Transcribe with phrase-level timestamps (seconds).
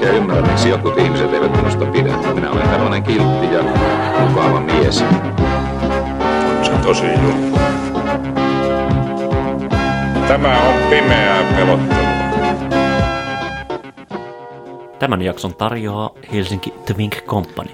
[0.00, 2.16] oikein ymmärrä, miksi jotkut ihmiset eivät minusta pidä.
[2.34, 3.62] Minä olen tällainen kiltti ja
[4.28, 4.98] mukava mies.
[6.62, 7.58] Se on tosi juttu.
[10.28, 12.10] Tämä on pimeää pelottelua.
[14.98, 17.70] Tämän jakson tarjoaa Helsinki Twink Company.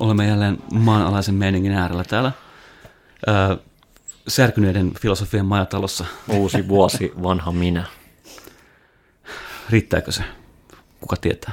[0.00, 2.32] Olemme jälleen maanalaisen meiningin äärellä täällä.
[3.28, 3.56] Öö,
[4.28, 6.04] särkyneiden filosofian majatalossa.
[6.28, 7.84] Uusi vuosi, vanha minä.
[9.70, 10.22] Riittääkö se?
[11.00, 11.52] Kuka tietää?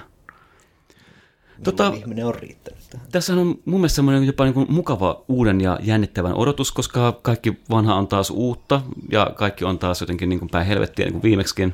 [1.63, 3.07] Tota, ihminen on riittänyt tähän.
[3.11, 7.57] Tässä on mun mielestä semmoinen jopa niin kuin mukava uuden ja jännittävän odotus, koska kaikki
[7.69, 11.23] vanha on taas uutta ja kaikki on taas jotenkin niin kuin päin helvettiä niin kuin
[11.23, 11.73] viimeksikin,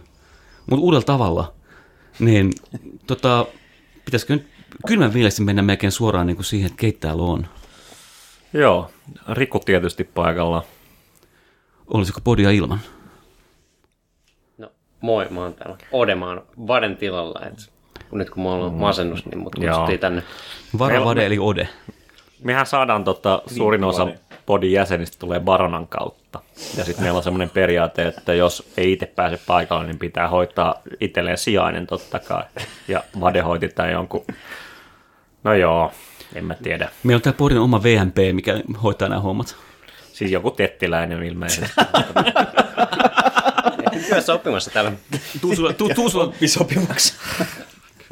[0.70, 1.54] mutta uudella tavalla.
[2.20, 2.52] Niin
[3.08, 3.46] tota,
[4.06, 4.48] pitäisikö nyt
[4.88, 7.48] kylmän viileesti mennä melkein suoraan niin kuin siihen, että keitä täällä on?
[8.54, 8.92] Joo,
[9.30, 10.64] Riku tietysti paikalla.
[11.88, 12.80] Olisiko podia ilman?
[15.02, 15.78] No, moi, mä oon täällä.
[15.92, 17.42] Ode, mä oon Vaden tilalla.
[17.46, 17.72] Et
[18.12, 20.24] nyt kun mulla on masennus, niin mut kutsuttiin tänne.
[20.80, 21.70] Vara Vade eli Ode.
[22.44, 24.08] Mehän saadaan tota, suurin osa
[24.46, 26.40] podin jäsenistä tulee Baronan kautta.
[26.78, 30.82] Ja sitten meillä on semmoinen periaate, että jos ei itse pääse paikalle, niin pitää hoitaa
[31.00, 32.44] itselleen sijainen totta kai.
[32.88, 34.26] Ja Vade hoiti tämän jonkun...
[35.44, 35.92] No joo,
[36.36, 36.90] en mä tiedä.
[37.04, 39.56] Meillä on tää podin oma VMP, mikä hoitaa nämä hommat.
[40.14, 41.76] Siis joku tettiläinen ilmeisesti.
[44.00, 44.92] Työssä oppimassa täällä.
[45.42, 47.14] Tuusula, tu, Tuusula, Oppisopimaksi.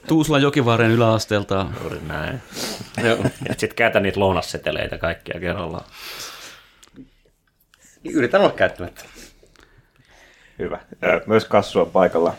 [0.08, 1.66] Tuusula Jokivaaren yläasteelta.
[1.82, 2.42] Juuri näin.
[3.04, 3.16] Ja
[3.58, 5.86] sitten käytä niitä lounasseteleitä kaikkia kerrallaan.
[8.04, 9.06] Yritän olla käyttämättä.
[10.60, 10.80] Hyvä.
[11.26, 12.34] Myös Kassu on paikalla.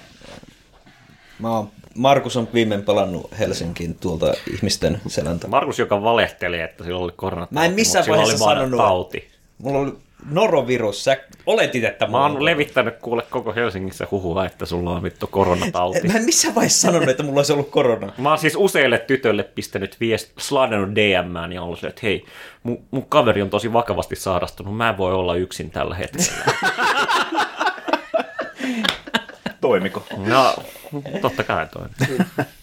[1.39, 5.49] Mä oon, Markus on viimein palannut Helsinkiin tuolta ihmisten seläntä.
[5.49, 7.55] Markus, joka valehteli, että sillä oli koronatauti.
[7.55, 8.79] Mä en missään vaiheessa sanonut.
[8.79, 9.31] Tauti.
[9.59, 9.93] Mulla oli
[10.31, 11.05] norovirus.
[11.05, 11.17] Sä
[11.47, 16.09] oletit, että Mä oon on levittänyt kuule koko Helsingissä huhua, että sulla on vittu koronatauti.
[16.09, 18.13] Mä en missään vaiheessa sanonut, että mulla olisi ollut korona.
[18.19, 22.25] Mä oon siis useille tytöille pistänyt viest, sladannut DMään ja ollut se, että hei,
[22.63, 26.33] mun, mun kaveri on tosi vakavasti sairastunut, mä en voi olla yksin tällä hetkellä.
[29.61, 30.05] Toimiko?
[30.17, 30.55] No,
[31.23, 31.87] totta kai toi.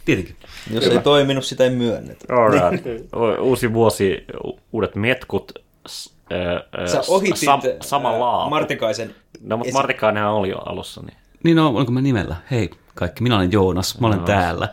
[0.05, 0.35] Tietenkin.
[0.71, 2.35] Jos ei toiminut, sitä ei myönnetä.
[2.35, 2.85] Alright.
[3.15, 4.25] U- Uusi vuosi,
[4.71, 5.51] uudet metkut,
[6.91, 8.49] Sä ohitit sam- sama laapu.
[8.49, 9.15] Martikaisen.
[9.41, 11.01] No, mutta Martikainenhan oli jo alussa.
[11.01, 11.17] Niin.
[11.43, 12.35] Niin no, onko mä nimellä?
[12.51, 14.25] Hei kaikki, minä olen Joonas, mä olen No.
[14.25, 14.69] täällä.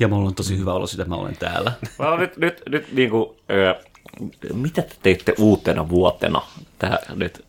[0.00, 1.72] Ja mulla on tosi hyvä olo sitä, että mä olen täällä.
[2.00, 3.74] Well, nyt, nyt, nyt niin kuin, ö,
[4.52, 6.42] mitä te teitte uutena vuotena?
[6.78, 7.44] Tämä nyt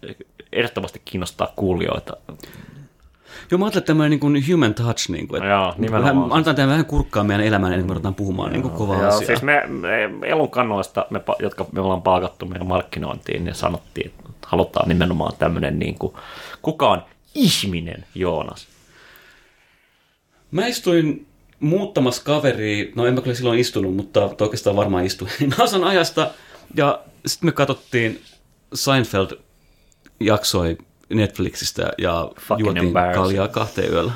[0.53, 2.17] ehdottomasti kiinnostaa kuulijoita.
[3.51, 6.55] Joo, mä ajattelin, että tämmöinen niin kuin human touch, niin kuin, että Joo, vähän, annetaan
[6.55, 9.27] tämä vähän kurkkaa meidän elämään, ennen kuin me ruvetaan puhumaan niin kuin kovaa Joo, asiaa.
[9.27, 14.89] siis me, me elunkannoista, me, jotka me ollaan palkattu meidän markkinointiin, niin sanottiin, että halutaan
[14.89, 16.13] nimenomaan tämmöinen, niin kuin,
[16.61, 17.03] kuka on
[17.35, 18.67] ihminen, Joonas?
[20.51, 21.27] Mä istuin
[21.59, 26.31] muuttamassa kaveria, no en mä kyllä silloin istunut, mutta oikeastaan varmaan istuin Nasan ajasta.
[26.75, 28.21] Ja sitten me katsottiin
[28.73, 29.31] Seinfeld
[30.19, 30.77] jaksoi
[31.09, 34.11] Netflixistä ja Fucking juotiin kaljaa kahteen yöllä.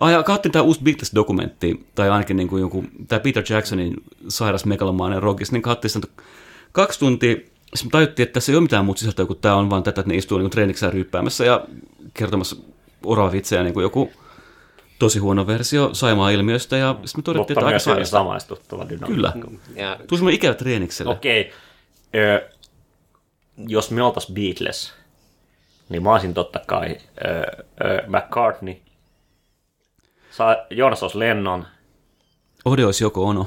[0.00, 3.94] Ai ja katsoin tämä uusi Beatles-dokumentti, tai ainakin niin kuin joku, tämä Peter Jacksonin
[4.28, 6.08] sairas megalomainen rockis, niin katsoin sitä
[6.72, 9.70] kaksi tuntia, sitten me tajuttiin, että tässä ei ole mitään muuta sisältöä, kun tämä on
[9.70, 11.64] vaan tätä, että ne istuu niin treeniksään ryyppäämässä ja
[12.14, 12.56] kertomassa
[13.04, 14.10] oravitsejä niin kuin joku
[14.98, 19.32] tosi huono versio Saimaa ilmiöstä, ja sitten me todettiin, Mutta että aika myös samaistuttava dynamiikka.
[19.32, 19.56] Kyllä.
[19.74, 21.12] Ja Tuli semmoinen ikävä treenikselle.
[21.12, 21.52] Okei,
[22.14, 22.48] ö,
[23.56, 24.92] jos me oltais Beatles,
[25.88, 28.74] niin mä olisin totta kai ö, ö, McCartney,
[30.30, 31.66] Sa- Jonas olisi Lennon,
[32.64, 33.46] Ode olisi joko ono.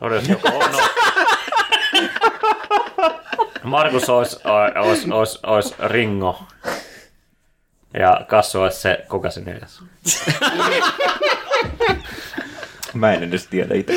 [0.00, 0.78] Odotas joko Ono.
[3.62, 4.36] Markus olisi,
[4.84, 6.38] olisi, olisi, olisi Ringo.
[7.94, 9.82] Ja Kassu olisi se, kuka se neljäs?
[12.94, 13.92] Mä en edes tiedä itse.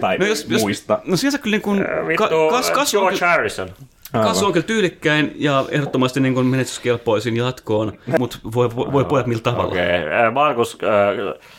[0.00, 1.00] Tai No, jos, jos, muista.
[1.04, 1.78] no sinänsä kyllä niin kuin,
[2.08, 3.74] Vittu, kas, kas, George on, Harrison.
[4.12, 9.26] Kassu on kyllä tyylikkäin ja ehdottomasti niin kuin menestyskelpoisin jatkoon, mutta voi, voi, voi pojat
[9.26, 9.70] millä tavalla.
[9.72, 10.30] Okei, okay.
[10.30, 11.50] Markus, äh,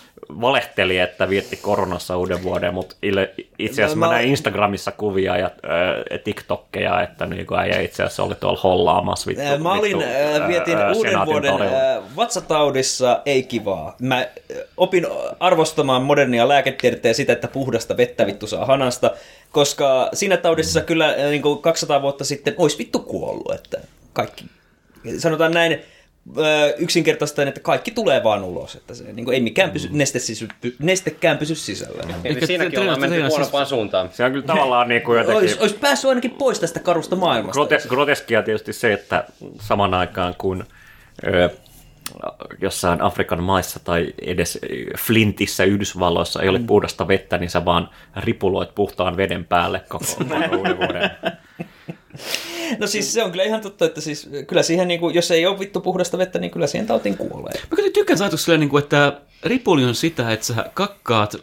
[0.41, 2.95] valehteli, että vietti koronassa uuden vuoden, mutta
[3.59, 8.03] itse asiassa No, mä, mä- näin Instagramissa kuvia ja äh, TikTokkeja, että niinku äijä itse
[8.03, 9.63] asiassa oli tuolla hollaamassa vittu.
[9.63, 13.95] Mä olin, vittu, vietin ää, uuden vuoden ää, vatsataudissa, ei kivaa.
[14.01, 14.27] Mä
[14.77, 15.07] opin
[15.39, 19.11] arvostamaan modernia lääketiedettä ja sitä, että puhdasta vettä vittu saa hanasta,
[19.51, 23.77] koska siinä taudissa kyllä ää, niin kuin 200 vuotta sitten olisi vittu kuollut, että
[24.13, 24.45] kaikki,
[25.17, 25.81] sanotaan näin,
[26.43, 30.19] ää, yksinkertaistaan, että kaikki tulee vaan ulos, että se niin kuin, ei mikään pysy, neste,
[30.19, 32.03] sisy, py, nestekään pysy sisällä.
[32.03, 34.09] Eli Eikä siinäkin ollaan te- huonompaan suuntaan.
[34.13, 35.37] Se on kyllä tavallaan niin kuin jotenkin...
[35.37, 37.61] Olisi, olisi päässyt ainakin pois tästä karusta maailmasta.
[37.61, 39.23] Grote- groteskia tietysti se, että
[39.61, 40.65] saman aikaan kun
[41.27, 41.49] ö,
[42.61, 44.59] jossain Afrikan maissa tai edes
[44.97, 50.55] Flintissä Yhdysvalloissa ei ole puhdasta vettä, niin sä vaan ripuloit puhtaan veden päälle koko koko
[50.57, 51.11] uuden vuoden.
[52.79, 55.45] No siis se on kyllä ihan totta, että siis kyllä siihen, niin kuin, jos ei
[55.45, 57.61] ole vittu puhdasta vettä, niin kyllä siihen tautiin kuolee.
[57.71, 61.35] Mä kyllä tykkään se ajatus silleen, niin kuin, että ripuli on sitä, että sä kakkaat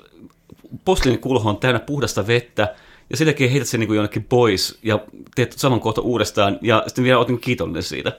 [0.85, 2.75] posliinikulhoon täynnä puhdasta vettä,
[3.11, 4.99] ja sen jälkeen heität sen niin kuin jonnekin pois, ja
[5.35, 8.13] teet saman kohta uudestaan, ja sitten vielä oot niin kiitollinen siitä.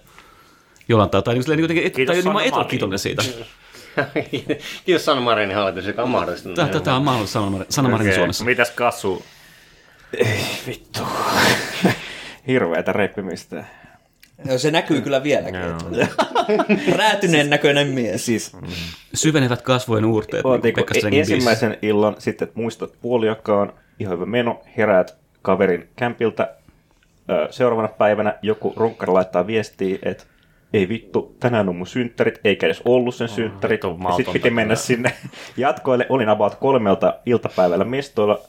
[0.89, 2.99] Jollain tavalla, tai niin, silleen, niin jotenkin, et, Kiitos tai niin, Sanna et ole kiitollinen
[2.99, 3.23] siitä.
[4.85, 6.55] Kiitos Sanna Marinin hallitus, joka on mahdollistanut.
[6.55, 8.45] Tämä, tätä on mahdollista Sanna Marin, Sanna Marin Okei, Suomessa.
[8.45, 9.23] Mitäs Kassu?
[10.67, 10.99] Vittu.
[12.47, 13.63] Hirveätä reppimistä.
[14.45, 15.55] Ja se näkyy kyllä vieläkin.
[15.55, 16.15] että-
[16.97, 18.25] Räätyneen näköinen mies.
[18.25, 18.51] Siis
[19.13, 24.61] Syvenevät kasvojen uurteet, niin kuin Pekka ensimmäisen illan sitten, että muistat puoliakaan, ihan hyvä meno,
[24.77, 26.55] heräät kaverin kämpiltä.
[27.49, 30.23] Seuraavana päivänä joku runkkari laittaa viestiä, että
[30.73, 33.81] ei vittu, tänään on mun synttärit, eikä edes ollut sen synttärit.
[33.83, 35.13] vittu Ja sitten piti mennä sinne
[35.57, 36.05] jatkoille.
[36.09, 38.41] Olin about kolmelta iltapäivällä mestoilla,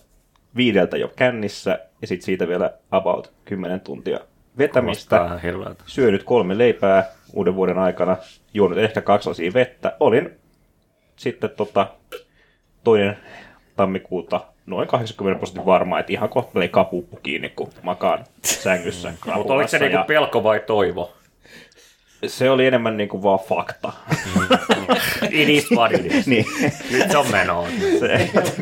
[0.56, 4.20] viideltä jo kännissä, ja sitten siitä vielä about 10 tuntia
[4.58, 5.16] vetämistä.
[5.86, 8.16] Syönyt kolme leipää uuden vuoden aikana,
[8.54, 9.96] juonut ehkä kaksi lasia vettä.
[10.00, 10.30] Olin
[11.16, 11.86] sitten tota,
[12.84, 13.16] toinen
[13.76, 19.12] tammikuuta noin 80 prosentin varma, että ihan kohta menee kapuppu kiinni, kun makaan sängyssä.
[19.34, 21.12] Mutta oliko se niinku pelko vai toivo?
[22.26, 23.92] Se oli enemmän niinku vaan fakta.
[25.30, 26.26] It is what it is.
[26.26, 26.46] niin.
[26.90, 27.68] Nyt se on menoa.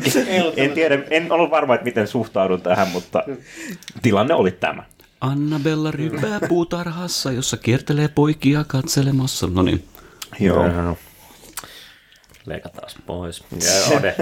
[0.09, 0.27] Se,
[0.57, 3.23] en tiedä, en ollut varma, että miten suhtaudun tähän, mutta
[4.01, 4.83] tilanne oli tämä.
[5.21, 9.47] Annabella ryppää puutarhassa, jossa kiertelee poikia katselemassa.
[9.47, 9.83] No niin,
[10.39, 10.97] Joo.
[12.45, 13.43] Leikataan pois.
[13.51, 14.15] Ja Ode.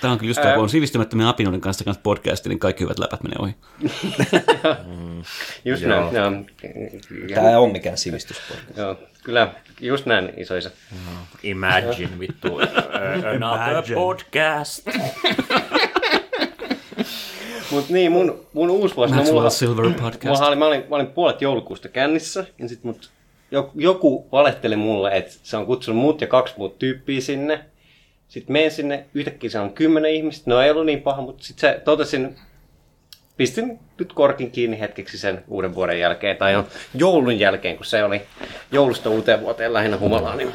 [0.00, 2.98] Tämä on kyllä just tämä, kun on sivistymättömien apinoiden kanssa kanssa podcasti, niin kaikki hyvät
[2.98, 3.54] läpät menee ohi.
[5.64, 6.14] Just näin.
[6.14, 6.32] Joo.
[7.34, 8.72] Tämä ei ole mikään sivistysportti.
[8.76, 10.70] Joo, kyllä, just näin isoisa.
[11.42, 12.58] Imagine vittu.
[13.34, 14.86] Another podcast.
[17.70, 20.24] Mut niin, mun, mun uusi vuosi, no, Maxwell mulla, Silver podcast.
[20.24, 23.10] mulla oli, mä, olin, mä olin puolet joulukuusta kännissä, ja sit mut,
[23.50, 27.64] joku, joku valehteli mulle, että se on kutsunut mut ja kaksi muut tyyppiä sinne.
[28.32, 31.70] Sitten menen sinne, yhtäkkiä se on kymmenen ihmistä, no ei ollut niin paha, mutta sitten
[31.70, 32.36] se totesin,
[33.36, 36.64] pistin nyt korkin kiinni hetkeksi sen uuden vuoden jälkeen, tai on
[36.94, 38.22] joulun jälkeen, kun se oli
[38.72, 40.48] joulusta uuteen vuoteen lähinnä humalaa, niin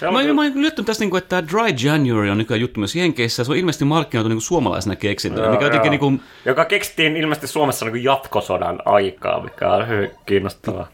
[0.00, 2.80] Mä, mä, mä oon yllättynyt tästä, niin kuin, että tämä Dry January on nykyään juttu
[2.80, 3.44] myös Jenkeissä.
[3.44, 7.86] Se on ilmeisesti markkinoitu niin suomalaisena keksintönä, mikä jotenkin niin kuin, Joka keksittiin ilmeisesti Suomessa
[7.86, 10.88] niin jatkosodan aikaa, mikä on hyvin kiinnostavaa.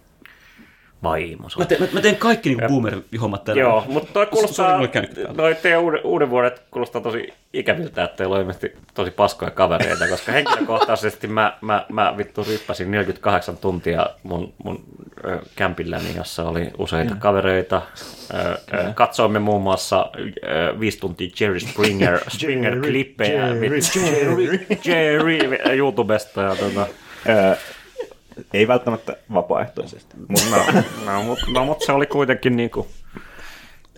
[1.05, 1.49] Vaimo.
[1.59, 3.61] mä, teen, mä, mä teen kaikki niin boomer-hommat tänään.
[3.61, 5.33] Joo, mutta toi Sorry, kuulostaa, täällä.
[5.37, 10.09] noi teidän uuden, uuden vuodet kuulostaa tosi ikäviltä, että teillä on ilmeisesti tosi paskoja kavereita,
[10.09, 14.85] koska henkilökohtaisesti mä, mä, mä vittu ryppäsin 48 tuntia mun, mun
[15.25, 17.83] ö, kämpilläni, jossa oli useita kavereita.
[18.35, 18.37] Ö,
[18.75, 23.47] ö, katsoimme muun muassa ö, viisi tuntia Jerry Springer, Springer-klippejä.
[23.97, 25.39] Jerry, Jerry
[25.77, 26.87] YouTubesta ja tota,
[28.53, 30.17] ei välttämättä vapaaehtoisesti.
[30.29, 32.87] Mut no, no, mut, no, mut se oli kuitenkin niinku,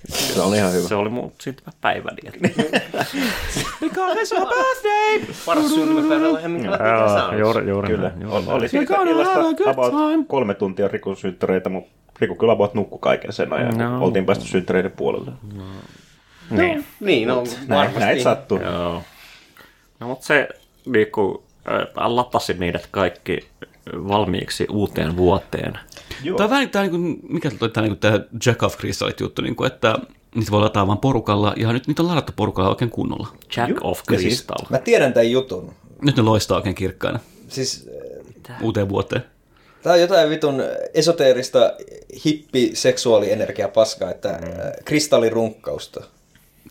[0.09, 0.89] Se oli ihan hyvä.
[0.89, 2.19] se oli mun syntymäpäiväni.
[2.25, 2.49] että-
[5.47, 7.41] paras syntymäpäivä lähemmin minkä lähtee Joo, saanut.
[7.41, 8.13] juuri, juuri Kyllä.
[8.21, 9.41] juuri Oli, siitä illasta
[9.71, 9.95] about
[10.27, 13.79] kolme tuntia Rikun synttäreitä, mutta Riku kyllä about nukkui kaiken sen ajan.
[13.79, 13.99] No.
[13.99, 14.05] No.
[14.05, 15.33] Oltiin päästy synttäreiden puolelle.
[16.51, 16.85] Niin.
[17.01, 18.01] Niin, no Näin, varmasti.
[18.01, 18.61] näin sattuu.
[18.61, 19.03] Joo.
[20.01, 20.49] No mutta se
[20.87, 23.49] niinku, äh, latasi meidät kaikki
[23.95, 25.79] valmiiksi uuteen vuoteen.
[26.23, 26.37] Joo.
[26.37, 29.43] Tämä on vähän tämä, niin kuin, mikä toi, tämä, niin tämä Jack of Crystallit juttu,
[29.43, 29.95] niin kuin, että
[30.35, 33.29] niitä voi lataa vaan porukalla, ja nyt niitä on ladattu porukalla oikein kunnolla.
[33.57, 33.79] Jack Joo.
[33.83, 34.67] of siis- Crystal.
[34.71, 35.73] Mä tiedän tämän jutun.
[36.03, 37.89] Nyt ne loistaa oikein kirkkaina Siis
[38.63, 39.23] uuteen vuoteen.
[39.83, 40.63] Tämä on jotain vitun
[40.95, 41.73] esoteerista
[42.25, 44.47] hippi-seksuaalienergia paskaa, että mm.
[44.85, 46.05] kristallirunkkausta.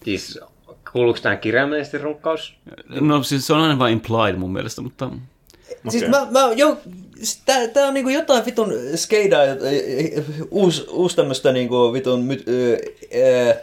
[0.04, 0.40] Siis,
[0.92, 2.56] kuuluuko tähän kirjaimellisesti runkkaus?
[3.02, 5.10] No siis se on aina vain implied mun mielestä, mutta
[5.86, 6.00] Okay.
[6.00, 6.78] Siis mä, mä jo,
[7.46, 9.42] tää, tää on niinku jotain vitun skeidaa,
[10.52, 12.78] uusi uus tämmöstä niinku vitun myt, ö,
[13.16, 13.56] ö,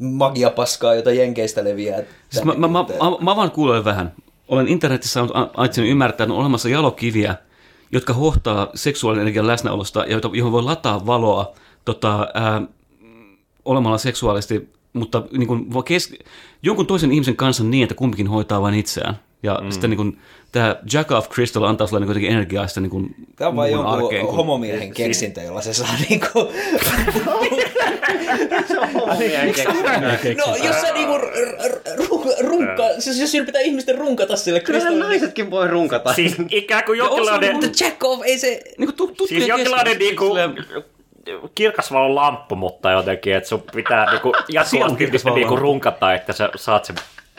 [0.00, 2.02] magiapaskaa, jota Jenkeistä leviää.
[2.30, 2.84] Siis mä, mä, mä,
[3.20, 4.12] mä, vaan kuulen vähän.
[4.48, 5.20] Olen internetissä
[5.54, 7.34] aitsin ymmärtää, että on olemassa jalokiviä,
[7.92, 11.52] jotka hohtaa seksuaalinen energian läsnäolosta ja johon voi lataa valoa
[11.84, 12.62] tota, ää,
[13.64, 16.14] olemalla seksuaalisesti, mutta niin kuin, kes-
[16.62, 19.18] jonkun toisen ihmisen kanssa niin, että kumpikin hoitaa vain itseään.
[19.42, 19.70] Ja mm.
[19.70, 20.18] sitten niin kuin,
[20.52, 23.72] tämä Jack of Crystal antaa sulle niin kuitenkin energiaa sitä niin kuin, Tämä on vain
[23.72, 26.52] jonkun arkeen, kun- homomiehen keksintö, jolla se saa niinku...
[30.36, 31.32] No, jos sä niinku r-
[31.66, 35.04] r- ru- runka, siis jos siinä pitää ihmisten runkata sille kristallille.
[35.04, 36.14] naisetkin voi runkata.
[36.14, 38.60] Siis ikään kuin on jonkinlainen, niinku- Jack off, ei se...
[38.78, 40.54] niin kuin tu- tuttujen siis jonkinlainen niinku, silleen-
[41.54, 46.96] kirkasvalon lamppu, mutta jotenkin, että sun pitää niinku jatkuvasti niinku runkata, että sä saat sen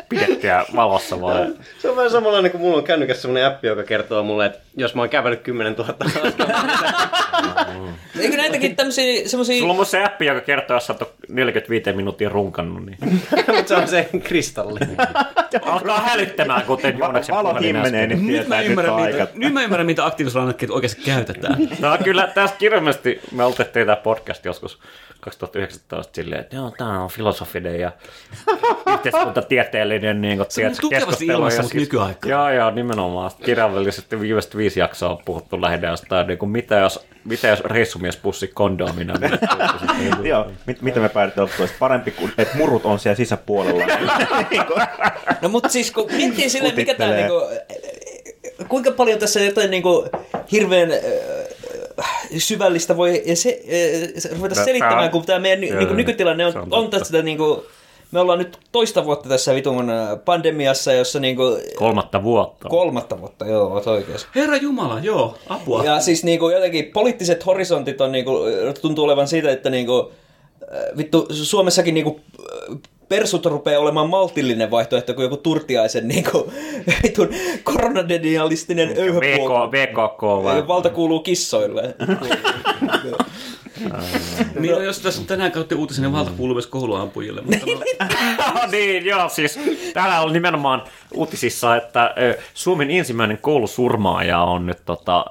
[0.10, 1.54] pidettyä valossa vai?
[1.80, 4.96] Se on vähän samanlainen kuin mulla on kännykässä semmoinen appi, joka kertoo mulle, että jos
[4.96, 5.96] mä oon kävellyt 10 000
[8.20, 9.60] Eikö näitäkin tämmösiä semmosia...
[9.60, 12.98] Sulla on mun se appi, joka kertoo, jos sä oot 45 minuuttia runkannut, niin
[13.56, 14.80] mutta se on se kristalli.
[15.66, 17.94] alkaa hälyttämään, kuten Joonaksen Valo puhelin äsken.
[17.94, 19.32] himmenee, niin Nyt tietää, mä, nyt ymmärrän, on mitä, aika.
[19.36, 21.58] nyt mä ymmärrän, mitä aktiivisrannakkeet oikeasti käytetään.
[21.80, 24.80] No kyllä tässä kirjallisesti me otettiin tämä podcast joskus
[25.20, 27.92] 2019 silleen, että joo, tämä on filosofinen ja
[28.94, 32.30] yhteiskuntatieteellinen niin kuin, Se on tukevasti ilmassa, mutta nykyaikaan.
[32.32, 33.32] Joo, joo, nimenomaan.
[33.46, 38.18] Kirjallisesti viimeiset viisi jaksoa on puhuttu lähinnä jostain, niin kuin, mitä, jos, mitä jos reissumies
[38.18, 39.14] pussi kondomina.
[39.98, 43.84] Niin, Joo, mit, mitä me päädytään että parempi kuin, että murut on siellä sisäpuolella.
[45.42, 47.50] No mutta siis kun miettii silleen, mikä tää Kutittelee.
[47.68, 48.68] niinku...
[48.68, 50.10] Kuinka paljon tässä jotain niinku
[50.52, 50.90] hirveän
[52.38, 53.62] syvällistä voi se,
[54.36, 55.96] ruveta No, selittämään, tää kun tämä meidän Joo, niinku joo.
[55.96, 57.66] nykytilanne on, on on tästä niinku...
[58.14, 61.44] Me ollaan nyt toista vuotta tässä vitun äh, pandemiassa, jossa niinku...
[61.76, 62.70] Kolmatta vuotta.
[62.70, 64.28] Kolmatta vuotta, joo, oot oikeassa.
[64.36, 65.84] Herra Jumala, joo, apua.
[65.84, 68.32] Ja siis niinku jotenkin poliittiset horisontit on niinku,
[68.82, 70.12] tuntuu olevan siitä, että niinku,
[70.62, 72.20] äh, vittu Suomessakin niinku
[72.72, 72.78] äh,
[73.10, 76.52] persut rupeaa olemaan maltillinen vaihtoehto kuin joku Turtiaisen niinku,
[77.04, 77.30] vitun
[77.64, 79.72] koronadenialistinen VK, öyhöpuolue.
[79.72, 80.68] VKK vai?
[80.68, 81.96] Valta kuuluu kissoille.
[84.60, 87.42] Niin, no, jos tässä tänään kautta uutisen, niin valta kuuluu myös kouluampujille.
[87.42, 89.60] Mutta no, niin, joo, siis
[89.94, 92.16] täällä on nimenomaan uutisissa, että
[92.54, 95.26] Suomen ensimmäinen koulusurmaaja on nyt tota,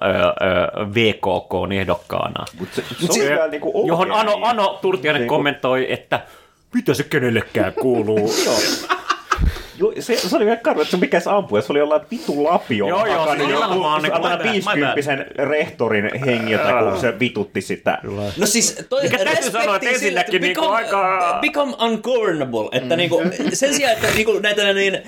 [0.95, 2.45] VKK ehdokkaana.
[2.59, 3.87] Mutta se, se on vielä niinku oikein.
[3.89, 6.21] Johon Ano, Ano Turtiainen Niinku- kommentoi, että
[6.75, 8.35] mitä se kenellekään kuuluu.
[9.83, 12.45] Joo, se, se oli vielä karu, että se mikä se ampui, se oli jollain vitu
[12.45, 12.89] lapio.
[12.89, 14.95] Joo, joo, se joku- nimenomaan niinku- jollain My bad, my bad.
[14.95, 17.99] 50 rehtorin hengiltä, kun se vitutti sitä.
[18.37, 19.89] No siis toi Mikä täytyy sanoa, että
[20.41, 23.23] niinku become, aika- become ungovernable, että niinku,
[23.53, 25.03] sen sijaan, että niinku näitä niin, äh,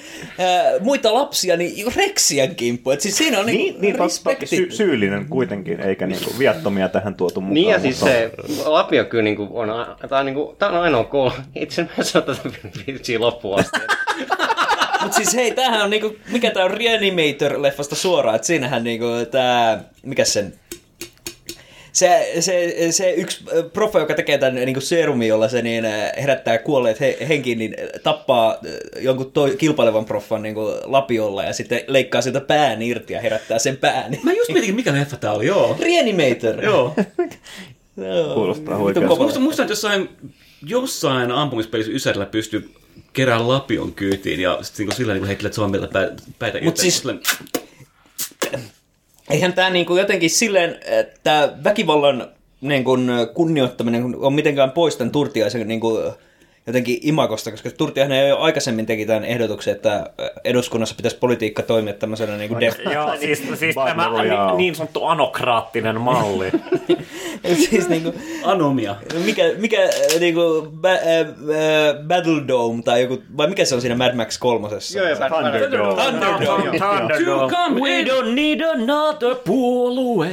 [0.81, 4.47] muita lapsia, niin reksien kimppu, että siis siinä on Niin, niinku niin totta, respekti.
[4.47, 7.54] sy- syyllinen kuitenkin, eikä niinku viattomia tähän tuotu mukaan.
[7.54, 8.31] Niin ja siis mutta- se
[8.64, 9.69] Lapio kyllä niinku on,
[10.09, 11.33] tää on, niinku, tää on ainoa koulu.
[11.54, 12.49] Itse mä sanon tätä
[12.87, 13.78] vitsiä loppuun asti.
[15.04, 19.84] Mutta siis hei, tämähän on niinku, mikä tää on Reanimator-leffasta suoraan, että siinähän niinku tää,
[20.02, 20.54] mikä sen,
[21.92, 25.84] se, se, se yksi proffa, joka tekee tämän niin serumin, jolla se niin,
[26.23, 28.58] herättää kuolleet he, henkiin, niin tappaa
[28.99, 33.76] jonkun toi, kilpailevan proffan niin lapiolla ja sitten leikkaa siltä pään irti ja herättää sen
[33.76, 34.16] pään.
[34.23, 35.76] mä just mietin, mikä leffa tää oli, joo.
[35.80, 36.64] Reanimator.
[36.64, 36.94] Joo.
[38.34, 38.78] Kuulostaa.
[38.78, 40.08] Muistan, muistan, että jossain,
[40.66, 42.71] jossain ampumispelissä Ysärillä pystyi
[43.12, 47.02] kerään lapion kyytiin ja sitten niin sillä niin heittelet zombilla pä, päitä Mut siis-
[49.30, 52.28] Eihän tämä niinku jotenkin silleen, että väkivallan
[52.61, 56.12] niin kun, kunnioittaminen on mitenkään pois tämän Turtiaisen niin kun,
[56.66, 60.11] jotenkin imakosta, koska Turtiainen ei jo aikaisemmin teki tämän ehdotuksen, että
[60.44, 62.78] eduskunnassa pitäisi politiikka toimia tämmöisenä niin kuin def...
[62.92, 66.50] Joo, siis, siis tämä niin, niin sanottu anokraattinen malli.
[67.71, 68.97] siis niin kuin, anomia.
[69.25, 73.75] mikä, mikä äh, niin kuin, ba, äh, äh, Battle Dome tai joku, vai mikä se
[73.75, 74.99] on siinä Mad Max kolmosessa?
[74.99, 76.02] Joo, Bad- Thunderdome.
[76.02, 76.78] Thunderdome.
[76.78, 77.52] Thunderdome.
[77.52, 80.28] come We don't need another puolue.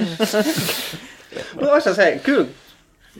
[1.61, 2.45] No se, kyllä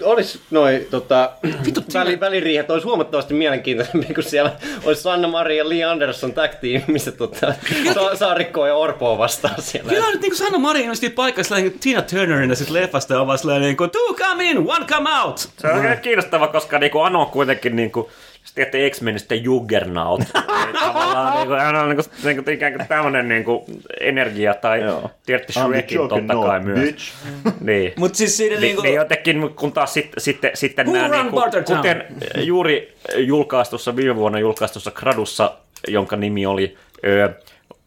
[0.04, 1.32] olisi noin tota,
[1.94, 4.52] väli, väliriihet olisi huomattavasti mielenkiintoisempi, kun siellä
[4.84, 7.54] olisi Sanna Maria ja Lee Anderson tag team, missä tota,
[7.94, 9.90] Sa- Saarikkoa ja Orpoa vastaan siellä.
[9.90, 13.22] Kyllä on nyt niin kuin Sanna Marin nosti paikka sellainen Tina Turnerina sit leffasta ja
[13.22, 15.38] on vaan sellainen niin kuin, two come in, one come out.
[15.38, 20.22] Se on oikein kiinnostava, koska niinku Ano on kuitenkin niinku, jos tiedätte X-Menistä Juggernaut.
[20.80, 23.66] Tavallaan niinku, hän on niinku, niinku, ikään kuin tämmönen niinku
[24.00, 25.12] energia, tai Joo.
[25.26, 26.80] tiedätte I'm the Shrekin totta juggernaut, kai myös.
[26.80, 27.14] bitch.
[27.62, 27.94] Niin.
[27.96, 28.82] Mutta siis siinä Niin, niinku...
[28.82, 32.06] niin jotenkin, kun taas sit, sitten, sitten Who nämä, niin kuin, kuten
[32.38, 35.54] juuri julkaistussa, viime vuonna julkaistussa gradussa,
[35.88, 37.30] jonka nimi oli ö,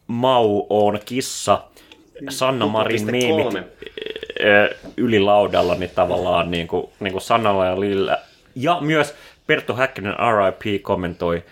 [0.06, 1.62] Mau on kissa,
[2.28, 3.62] Sanna Marin meemit 1,3.
[4.44, 8.18] ö, yli laudalla, niin tavallaan niin kuin, niin kuin Sannalla ja Lillä.
[8.54, 9.14] Ja myös
[9.46, 11.44] Perttu Häkkinen RIP kommentoi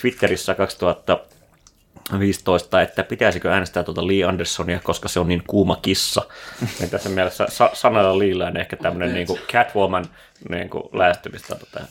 [0.00, 6.22] Twitterissä 2015, että pitäisikö äänestää tuota Lee Andersonia, koska se on niin kuuma kissa.
[6.80, 10.04] Ja tässä mielessä sa- sanalla Leellä on ehkä tämmöinen niin Catwoman
[10.48, 11.88] niin kuin lähestymistapa tähän.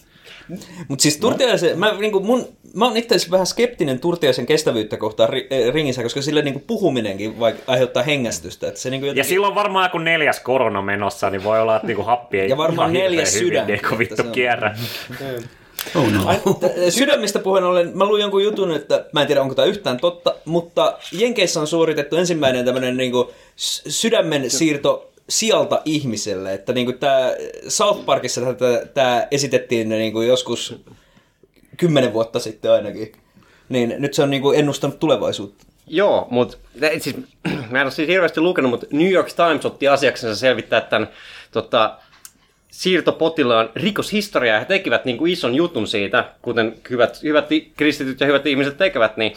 [0.87, 5.29] Mutta siis Turtiaisen, mä, niinku mun, mä oon itse asiassa vähän skeptinen Turtiaisen kestävyyttä kohtaan
[5.29, 8.67] ri, eh, ringissä, koska sille niinku puhuminenkin vaik- aiheuttaa hengästystä.
[8.67, 11.87] Että se niinku Ja jotenkin, silloin varmaan kun neljäs korona menossa, niin voi olla, että
[11.87, 14.75] niinku happi ei Ja varmaan neljäs hyvin sydän, niinku että vittu kierrä.
[15.95, 16.27] Oh no.
[16.27, 16.37] Ai,
[16.89, 20.35] Sydämistä puheen ollen, mä luin jonkun jutun, että mä en tiedä onko tämä yhtään totta,
[20.45, 27.33] mutta Jenkeissä on suoritettu ensimmäinen tämmöinen niinku s- sydämen siirto sieltä ihmiselle, että niinku tämä
[27.67, 28.41] South Parkissa
[28.93, 30.75] tämä esitettiin niinku joskus
[31.77, 33.11] kymmenen vuotta sitten ainakin.
[33.69, 35.65] Niin nyt se on niinku ennustanut tulevaisuutta.
[35.87, 36.57] Joo, mutta
[36.99, 37.15] siis,
[37.71, 41.09] mä en ole siis hirveästi lukenut, mutta New York Times otti asiaksensa selvittää tämän
[41.51, 41.97] tota,
[42.71, 44.59] siirtopotilaan rikoshistoriaa.
[44.59, 49.17] He tekivät niin kuin ison jutun siitä, kuten hyvät, hyvät kristityt ja hyvät ihmiset tekevät,
[49.17, 49.33] niin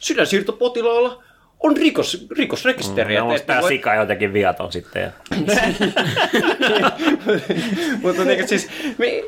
[0.00, 1.22] sydänsiirtopotilaalla
[1.60, 3.14] on rikos, rikosrekisteri.
[3.14, 5.02] Ja Et- onko et tämä voi- sika jotenkin viaton sitten?
[5.02, 5.10] Ja...
[8.02, 9.24] Mutta niin, siis, mi,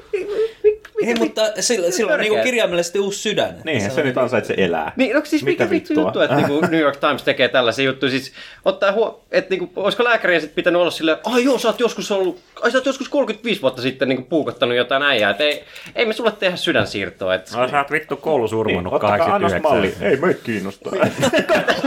[1.07, 3.61] Ei, mutta sillä, sillä on niinku kirjaimellisesti uusi sydän.
[3.64, 4.92] Niin, se nyt ansaitsee elää.
[4.97, 8.11] Niin, no siis mikä vittu juttu, että niinku New York Times tekee tällaisia juttuja.
[8.11, 8.33] Siis
[8.64, 12.11] ottaa huo, että niinku, olisiko lääkärien sitten pitänyt olla silleen, ai joo, sä oot joskus
[12.11, 15.64] ollut, ai sä oot joskus 35 vuotta sitten niinku puukottanut jotain äijää, että ei,
[15.95, 17.35] ei me sulle tehdä sydänsiirtoa.
[17.35, 19.62] Et, No, sä oot vittu koulusurmannut Niin, ottakaa annos 89.
[19.62, 19.95] malli.
[20.11, 20.92] Ei meitä kiinnostaa.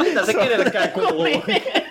[0.03, 1.27] mitä se kenellekään kuuluu?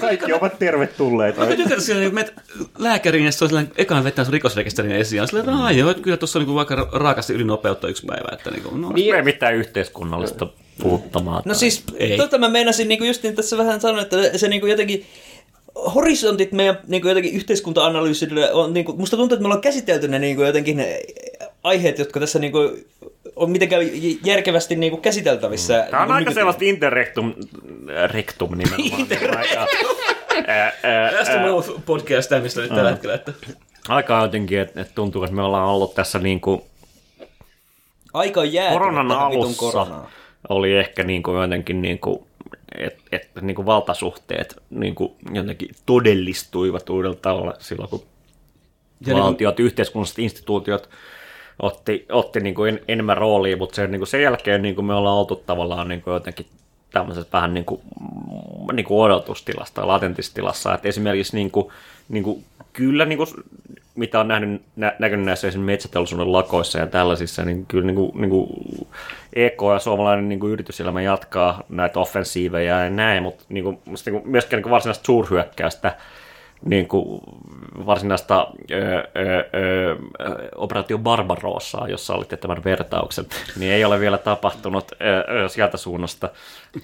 [0.00, 1.46] Kaikki ovat tervetulleita.
[1.46, 2.34] Mä tykkään siellä, kun menet
[2.78, 5.26] lääkäriin ja sitten on sellainen, ekaan vetää sun rikosrekisterin esiin.
[5.28, 8.28] Silleen, että "Ai joo, että kyllä tuossa on niin vaikka ra- raakasti ylinopeutta yksi päivä.
[8.32, 9.14] Että niin kuin, no, Niin.
[9.14, 10.46] Ei mitään yhteiskunnallista
[10.82, 11.42] puuttamaa.
[11.44, 12.16] No siis, Ei.
[12.16, 15.06] tota mä meinasin niinku just niin tässä vähän sanoa, että se niinku jotenkin
[15.94, 20.42] horisontit meidän niinku jotenkin yhteiskunta-analyysille on, niinku, musta tuntuu, että me ollaan käsitelty ne niinku
[20.42, 21.00] jotenkin ne
[21.62, 22.58] aiheet, jotka tässä niinku
[23.36, 23.82] on mitenkään
[24.24, 25.86] järkevästi niinku käsiteltävissä.
[25.90, 27.34] Tämä on niinku aika sellaista interrektum
[28.06, 29.06] rektum nimenomaan.
[30.46, 30.72] ää,
[31.10, 33.14] Tästä on podcast mistä nyt tällä hetkellä.
[33.14, 33.32] Että...
[33.88, 36.66] aika jotenkin, että et tuntuu, että me ollaan ollut tässä niinku
[38.14, 40.08] Aika on jäätynyt koronan alussa koronaan.
[40.48, 42.26] oli ehkä niinku jotenkin niinku,
[42.78, 48.02] että et, niinku valtasuhteet niinku jotenkin todellistuivat uudella tavalla silloin, kun
[49.06, 50.88] Ja niin- valtiot, yhteiskunnalliset instituutiot
[51.58, 54.84] otti, otti niin kuin en, enemmän roolia, mutta sen, niin kuin sen jälkeen niin kuin
[54.84, 56.46] me ollaan oltu tavallaan niin kuin jotenkin
[56.92, 57.80] tämmöisessä vähän niin kuin,
[58.72, 60.74] niin kuin odotustilassa tai latentissa tilassa.
[60.74, 61.68] Et esimerkiksi niin kuin,
[62.08, 63.28] niin kuin, kyllä, niin kuin,
[63.94, 68.12] mitä on nähnyt, nä, näkynyt näissä esimerkiksi metsäteollisuuden lakoissa ja tällaisissa, niin kyllä niin kuin,
[68.14, 68.48] niin kuin
[69.32, 74.12] EK ja suomalainen niin kuin yrityselämä jatkaa näitä offensiiveja ja näin, mutta niin kuin, niin
[74.12, 75.96] kuin, myöskään niin kuin varsinaista suurhyökkäystä
[76.64, 77.20] niin kuin
[77.86, 79.04] varsinaista ö, ö,
[79.54, 79.96] ö,
[80.54, 86.30] operaatio Barbarossaa, jossa olitte tämän vertauksen, niin ei ole vielä tapahtunut ö, ö, sieltä suunnasta.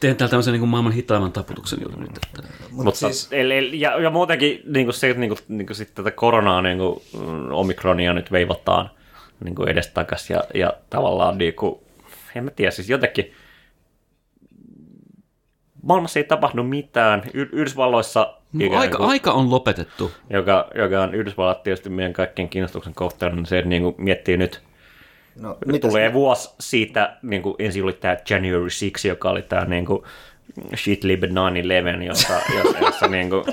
[0.01, 2.11] Teen täällä tämmöisen niin kuin maailman hitaimman taputuksen juuri nyt.
[2.17, 2.49] Että...
[2.71, 3.29] Mutta siis...
[3.31, 6.63] eli, ja, ja muutenkin niin kuin se, että niin kuin, niin kuin sitten tätä koronaa,
[6.63, 8.91] niin kuin, mm, omikronia nyt veivataan
[9.45, 11.81] niin kuin edestakaisin ja, ja tavallaan niin kuin,
[12.35, 13.33] en mä tiedä, siis jotenkin
[15.83, 17.23] maailmassa ei tapahdu mitään.
[17.35, 20.11] Y- Yhdysvalloissa ikään aika, kuin- aika on lopetettu.
[20.31, 24.37] joka, joka on Yhdysvallat tietysti meidän kaikkien kiinnostuksen kohteena, niin se, että niin kuin miettii
[24.37, 24.61] nyt,
[25.41, 29.65] No, nyt tulee vuosi siitä, niin kuin ensin oli tämä January 6, joka oli tämä
[29.65, 30.03] niin kuin
[30.77, 31.27] shitlib 9-11,
[32.07, 33.45] jossa, jossa, jossa niin kuin,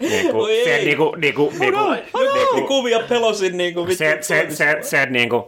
[0.00, 0.84] niin kuin, se ei.
[0.84, 3.98] niin kuin, niin kuin, niin kuin, Nyt tuli kuvia pelosin niinku vittu.
[3.98, 5.44] se, se, se, se niin kuin,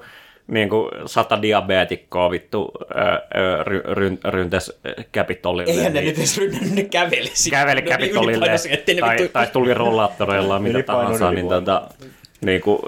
[0.53, 2.85] niin kuin sata diabeetikkoa vittu ö,
[3.41, 4.73] ö, ry, ryn, ryntäs
[5.15, 5.73] Capitolille.
[5.73, 8.47] Eihän ne niin- nyt edes rynnä, ne käveli käveli Capitolille
[9.01, 11.83] tai, vittu- tai tuli rollaattoreilla mitä tahansa, niin tota,
[12.41, 12.79] niin kuin,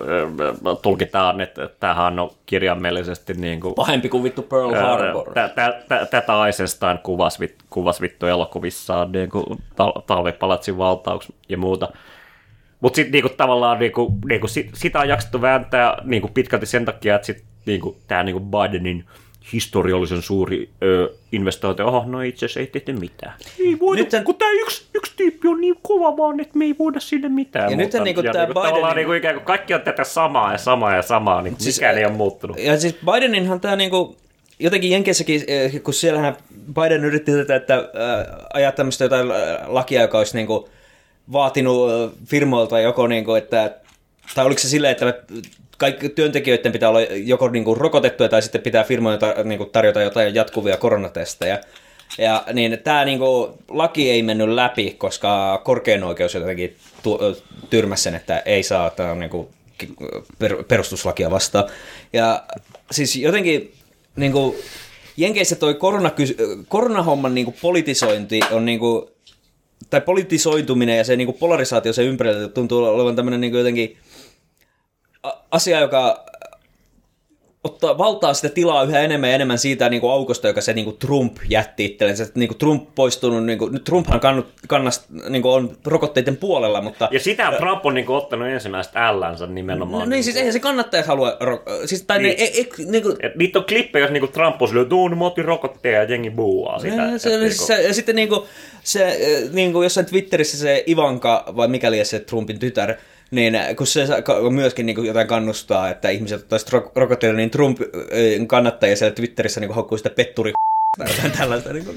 [0.83, 5.33] tulkitaan, että tämähän on kirjaimellisesti niin kuin, Pahempi kuin vittu Pearl Harbor.
[5.35, 9.45] tä- tä- tä- tätä Eisenstein kuvasi, vit, kuvasi vittu elokuvissaan niin kuin
[9.77, 11.89] tal- talvipalatsin valtaus ja muuta.
[12.81, 17.15] Mutta sitten niinku, tavallaan niinku, niinku, sit, sitä on jaksettu vääntää niinku, pitkälti sen takia,
[17.15, 19.05] että sit, niinku, tämä niinku Bidenin
[19.53, 23.35] historiallisen suuri ö, investointi, oho, no itse asiassa ei tehty mitään.
[23.61, 26.75] Ei voida, Nyt kun tämä yksi, yksi tyyppi on niin kova vaan, että me ei
[26.79, 27.71] voida sille mitään.
[27.71, 30.97] Ja nythän niinku tää niinku, Bidenin- niinku, ikään kuin kaikki on tätä samaa ja samaa
[30.97, 32.59] ja samaa, niin siis, mikään ei ole muuttunut.
[32.59, 34.17] Ja siis Bideninhan tämä niinku,
[34.59, 35.43] jotenkin Jenkeissäkin,
[35.83, 36.37] kun siellähän
[36.75, 37.83] Biden yritti tätä, että äh,
[38.55, 39.29] ajaa tämmöistä jotain
[39.67, 40.69] lakia, joka olisi niinku
[41.33, 41.91] vaatinut
[42.27, 43.77] firmoilta joko niinku, että,
[44.35, 45.15] tai oliko se silleen, että
[45.79, 50.35] kaikki työntekijöiden pitää olla joko niinku rokotettuja tai sitten pitää firmojen tar- niinku tarjota jotain
[50.35, 51.61] jatkuvia koronatestejä.
[52.19, 57.19] Ja niin tämä niinku, laki ei mennyt läpi, koska korkein oikeus jotenkin tu-
[57.71, 59.51] tyrmäsi sen, että ei saa, tämä on niinku
[60.39, 61.65] per, perustuslakia vastaan.
[62.13, 62.45] Ja
[62.91, 63.73] siis jotenkin
[64.17, 64.57] niin kuin,
[65.17, 69.07] Jenkeissä toi koronakys- koronahomman niin kuin politisointi on niin kuin,
[69.91, 73.97] tai politisoituminen ja se niin kuin polarisaatio sen ympärillä tuntuu olevan tämmöinen niin kuin jotenkin
[75.51, 76.25] asia, joka
[77.65, 80.85] ottaa valtaa sitä tilaa yhä enemmän ja enemmän siitä niin kuin aukosta, joka se niin
[80.85, 82.17] kuin Trump jätti itselleen.
[82.17, 86.37] Se, niin kuin Trump poistunut, niin kuin, nyt Trumphan kannut, kannast, niin kuin on rokotteiden
[86.37, 87.09] puolella, mutta...
[87.11, 90.01] Ja sitä Trump on niinku ottanut ensimmäistä ällänsä nimenomaan.
[90.09, 91.31] No, niin, siis eihän se kannattajat halua...
[91.31, 92.37] Ro- siis, tai Niin.
[92.39, 95.17] ne, e, e, niin kuin, Et niitä on klippejä, jos niinku Trump on silleen, että
[95.17, 96.95] mä otin rokotteja ja jengi buuaa sitä.
[96.95, 98.47] Ja, Et se, niinku- se, ja sitten niinku,
[98.83, 102.95] se, eh, niinku jossain Twitterissä se Ivanka, vai mikäli se Trumpin tytär,
[103.35, 104.07] niin kun se
[104.51, 109.61] myöskin niinku jotain kannustaa, että ihmiset ottaisivat ro- rokotteita, niin Trump eh, kannattajia siellä Twitterissä
[109.61, 110.53] niinku haukkuu sitä petturi
[110.99, 111.73] tai jotain tällaista.
[111.73, 111.95] Niinku.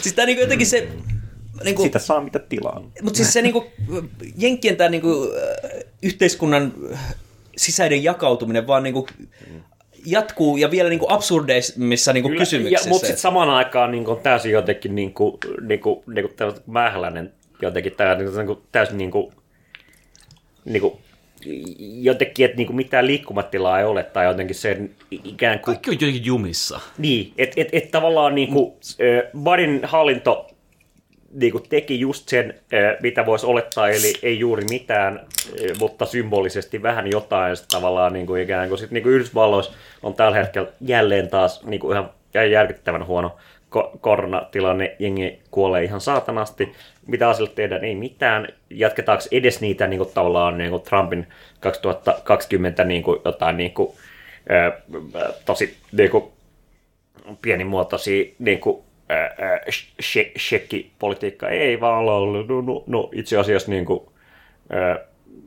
[0.00, 0.88] Siis tää niinku jotenkin se...
[1.64, 2.90] Niinku, Sitä saa mitä tilaa.
[3.02, 3.66] mutta siis se niinku,
[4.38, 5.32] Jenkkien tämä niinku,
[5.64, 7.14] äh, yhteiskunnan äh,
[7.56, 9.06] sisäinen jakautuminen vaan niinku,
[10.06, 12.88] jatkuu ja vielä niinku absurdeimmissa niinku Kyllä, kysymyksissä.
[12.88, 16.54] Ja, mutta sitten samaan aikaan niin on täysin jotenkin niin kuin, niin kuin, niin kuin
[16.66, 19.32] mähläinen jotenkin tää, niin kuin, niin kuin, täysin niin kuin,
[20.66, 20.94] niin kuin,
[22.00, 25.74] jotenkin, että niin kuin mitään liikkumatilaa ei ole, tai jotenkin sen ikään kuin...
[25.74, 26.80] Kaikki on jotenkin jumissa.
[26.98, 30.50] Niin, että et, et tavallaan niin kuin, äh, Badin hallinto
[31.32, 32.54] niin kuin teki just sen,
[33.02, 35.20] mitä voisi olettaa, eli ei juuri mitään,
[35.78, 40.14] mutta symbolisesti vähän jotain sit tavallaan niin kuin ikään kuin, sit, niin kuin Yhdysvalloissa on
[40.14, 42.10] tällä hetkellä jälleen taas niin kuin ihan
[42.50, 43.36] järkyttävän huono
[43.76, 46.72] ko- koronatilanne, jengi kuolee ihan saatanasti.
[47.06, 47.84] Mitä asialle tehdään?
[47.84, 48.48] Ei mitään.
[48.70, 51.26] Jatketaanko edes niitä niin kuin, tavallaan niin kuin Trumpin
[51.60, 53.92] 2020 niin kuin, jotain niin kuin,
[54.50, 54.72] äh,
[55.44, 56.24] tosi niin kuin,
[57.42, 59.60] pienimuotoisia niin kuin, ää,
[60.02, 61.50] she- shekkipolitiikkaa.
[61.50, 64.00] Ei vaan olla ollut, no, no, no itse asiassa niin kuin,
[64.70, 64.98] ää,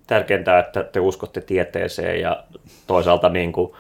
[0.08, 2.44] tärkeintä, että te uskotte tieteeseen ja
[2.88, 3.74] toisaalta niin kuin,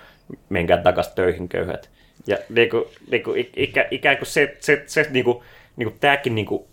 [0.49, 1.89] menkää takaisin töihin köyhät.
[2.29, 5.37] Ja niin kuin, niin kuin, ikä, ikään kuin se, se, se niin kuin,
[5.75, 6.63] niin kuin tämäkin niin kuin,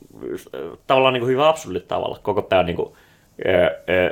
[0.87, 2.19] tavallaan niin kuin hyvin absurdilla tavalla.
[2.23, 2.93] Koko tämä niin kuin,
[3.47, 4.11] ää, ää,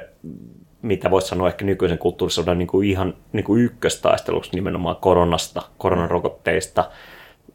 [0.83, 6.91] mitä voisi sanoa ehkä nykyisen kulttuurisodan niin kuin ihan niin kuin ykköstaisteluksi nimenomaan koronasta, koronarokotteista,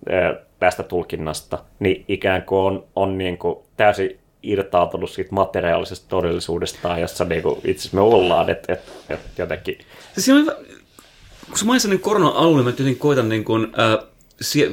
[0.10, 7.02] ää, tästä tulkinnasta, niin ikään kuin on, on niin kuin täysin irtautunut siitä materiaalisesta todellisuudestaan,
[7.02, 9.78] jossa niin kuin itse asiassa me ollaan, että et, et jotenkin...
[10.18, 10.56] Siis on
[11.50, 14.08] kun sä mainitsit niin korona-alun, mä jotenkin koitan niin kuin, äh,
[14.42, 14.72] sie,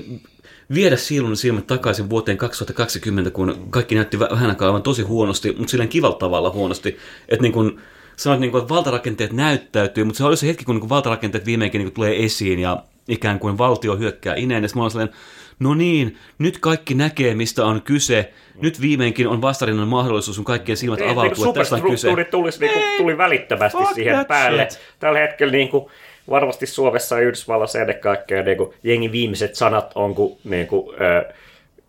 [0.74, 5.54] viedä siilun silmät takaisin vuoteen 2020, kun kaikki näytti vä- vähän aikaa aivan tosi huonosti,
[5.58, 6.96] mutta silleen kivalla tavalla huonosti.
[7.28, 7.80] Että niin kuin,
[8.16, 11.46] sanoit, niin kuin, että valtarakenteet näyttäytyy, mutta se oli se hetki, kun niin kuin valtarakenteet
[11.46, 14.62] viimeinkin niin kuin tulee esiin ja ikään kuin valtio hyökkää ineen.
[14.62, 15.16] Ja mä olin sellainen,
[15.58, 18.32] no niin, nyt kaikki näkee, mistä on kyse.
[18.62, 22.24] Nyt viimeinkin on vastarinnan mahdollisuus, kun kaikkien silmät Niin, avautuu, niin että tästä on kyse.
[22.30, 24.66] tulisi, niin kuin, tuli välittömästi fuck siihen päälle.
[24.70, 24.80] shit.
[24.98, 25.84] Tällä hetkellä niin kuin,
[26.30, 30.96] varmasti Suomessa ja Yhdysvalloissa ennen kaikkea niin kuin, jengin viimeiset sanat on, kun niin kuin,
[31.02, 31.34] äh,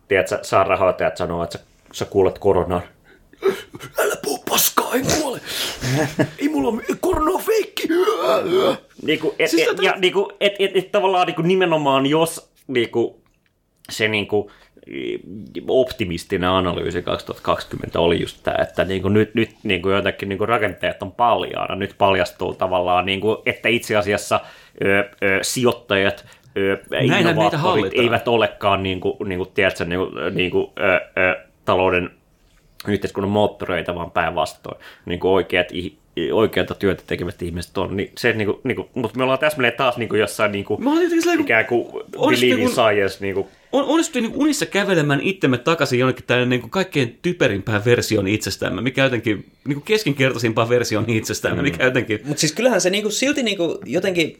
[0.08, 2.82] tiedätkö, sairaanhoitajat sanoo, että sä, sä kuulet koronan.
[3.98, 5.40] Älä puhu paskaa, ei kuole.
[6.38, 7.88] ei mulla ole korona on feikki.
[9.02, 11.48] Niin kuin, et, Siis et, tota- ja niin kuin, et, et, et, tavallaan niin kuin,
[11.48, 13.14] nimenomaan jos niin kuin,
[13.90, 14.50] se niin kuin,
[15.68, 20.38] optimistinen analyysi 2020 oli just tämä, että niin kuin nyt, nyt niin kuin jotenkin niin
[20.38, 21.74] kuin rakenteet on paljaana.
[21.74, 24.40] Nyt paljastuu tavallaan, niin kuin, että itse asiassa
[24.84, 30.50] ö, ö, sijoittajat, ö, innovaattorit eivät olekaan niin kuin, niin kuin, tiedätkö, niin kuin, niin
[30.50, 32.10] kuin, ö, ö, talouden
[32.88, 35.68] yhteiskunnan moottoreita, vaan päinvastoin niin kuin oikeat,
[36.32, 37.96] oikeata työtä tekevät ihmiset on.
[37.96, 40.64] Niin se, niin kuin, niin kuin, mutta me ollaan täsmälleen taas niin kuin jossain niin
[40.64, 40.80] kuin,
[41.40, 43.16] ikään kuin Olisi believe in kuin- science.
[43.20, 47.84] Niin kuin, on, onnistui niin unissa kävelemään itsemme takaisin jonnekin tänne niin kuin kaikkein typerimpään
[47.84, 52.20] versioon itsestämme, mikä jotenkin niin kuin keskinkertaisimpaan versioon itsestämme, mikä jotenkin...
[52.24, 54.38] Mutta siis kyllähän se niinku, silti niinku, jotenkin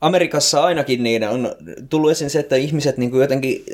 [0.00, 1.54] Amerikassa ainakin niin on
[1.90, 3.64] tullut esiin se, että ihmiset niinku jotenkin,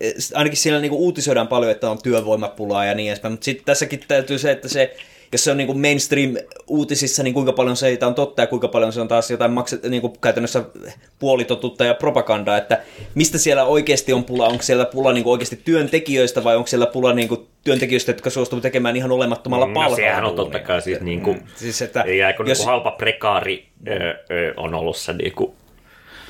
[0.00, 4.00] eh, ainakin siellä niinku uutisoidaan paljon, että on työvoimapulaa ja niin edespäin, mutta sitten tässäkin
[4.08, 4.96] täytyy se, että se,
[5.34, 9.00] jos se on niinku mainstream-uutisissa, niin kuinka paljon se on totta ja kuinka paljon se
[9.00, 10.64] on taas jotain makset, niinku käytännössä
[11.18, 12.80] puolitotutta ja propagandaa, että
[13.14, 17.12] mistä siellä oikeasti on pula, onko siellä pula niinku oikeasti työntekijöistä vai onko siellä pula
[17.12, 19.96] niinku työntekijöistä, jotka suostuvat tekemään ihan olemattomalla No palkalla.
[19.96, 22.90] sehän on totta kai siis niin kuin, Siis että ikään kuin, jos- niin kuin halpa
[22.90, 23.92] prekaari ö,
[24.30, 25.52] ö, on ollut se niin kuin,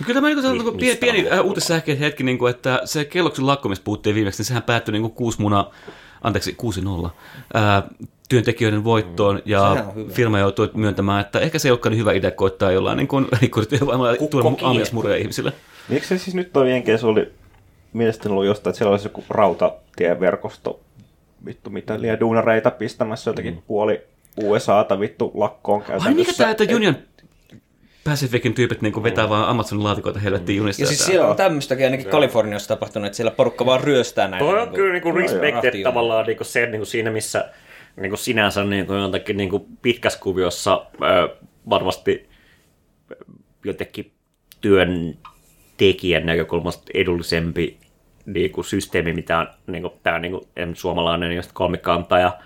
[0.06, 3.46] Kyllä tämä niin kuin, Mis- pieni, pieni äh, uutissähkeä hetki, niin kuin, että se kelloksen
[3.46, 5.70] lakko, mistä puhuttiin viimeksi, niin sehän päättyi niin kuin kuusi muna,
[6.22, 7.10] anteeksi, kuusi nolla,
[7.54, 7.82] ää,
[8.28, 10.12] työntekijöiden voittoon, ja on hyvä.
[10.12, 13.26] firma joutui myöntämään, että ehkä se ei olekaan niin hyvä idea koittaa jollain niin kuin
[13.40, 14.68] rikkurityövoimalla Kukko tuoda kiehuu.
[14.68, 15.52] aamiasmuria ihmisille.
[15.88, 17.32] Miksi se siis nyt toi Jenkeissä oli
[17.92, 20.80] mielestäni ollut jostain, että siellä olisi joku rautatieverkosto,
[21.46, 24.00] vittu mitä liian duunareita pistämässä jotenkin puoli
[24.42, 26.08] USAta vittu lakkoon käytännössä.
[26.08, 26.96] Ai mikä tämä, että Et- Union
[28.04, 30.82] Pacificin tyypit niin vetää vaan Amazonin laatikoita helvettiin junista.
[30.82, 34.44] Ja siis siellä on tämmöistäkin ainakin Kaliforniassa tapahtunut, että siellä porukka vaan ryöstää näitä.
[34.46, 37.44] Toi on niinku kyllä niinku respected tavallaan niinku se niinku siinä, missä
[37.96, 41.36] niinku sinänsä niinku jotenkin niinku pitkässä kuviossa ö,
[41.70, 42.28] varmasti
[43.64, 44.12] jotenkin
[44.60, 47.78] työntekijän näkökulmasta edullisempi
[48.26, 52.38] niinku systeemi, mitä on niinku, tämä niinku, em, suomalainen just kolmikanta ja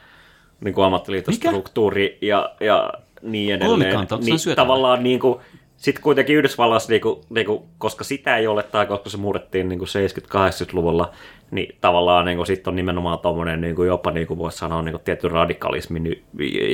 [0.60, 3.70] niinku ammattiliitostruktuuri ja, ja niin edelleen.
[3.70, 4.64] Kolmikanta, niin, syötävä?
[4.64, 5.40] tavallaan niinku,
[5.76, 11.12] sitten kuitenkin Yhdysvalloissa, niinku, niinku, koska sitä ei ole, tai koska se murrettiin niinku 70-80-luvulla,
[11.50, 16.00] niin tavallaan niinku, sitten on nimenomaan tuommoinen niinku, jopa niinku, voisi sanoa niinku, tietty radikalismi,
[16.00, 16.22] ny-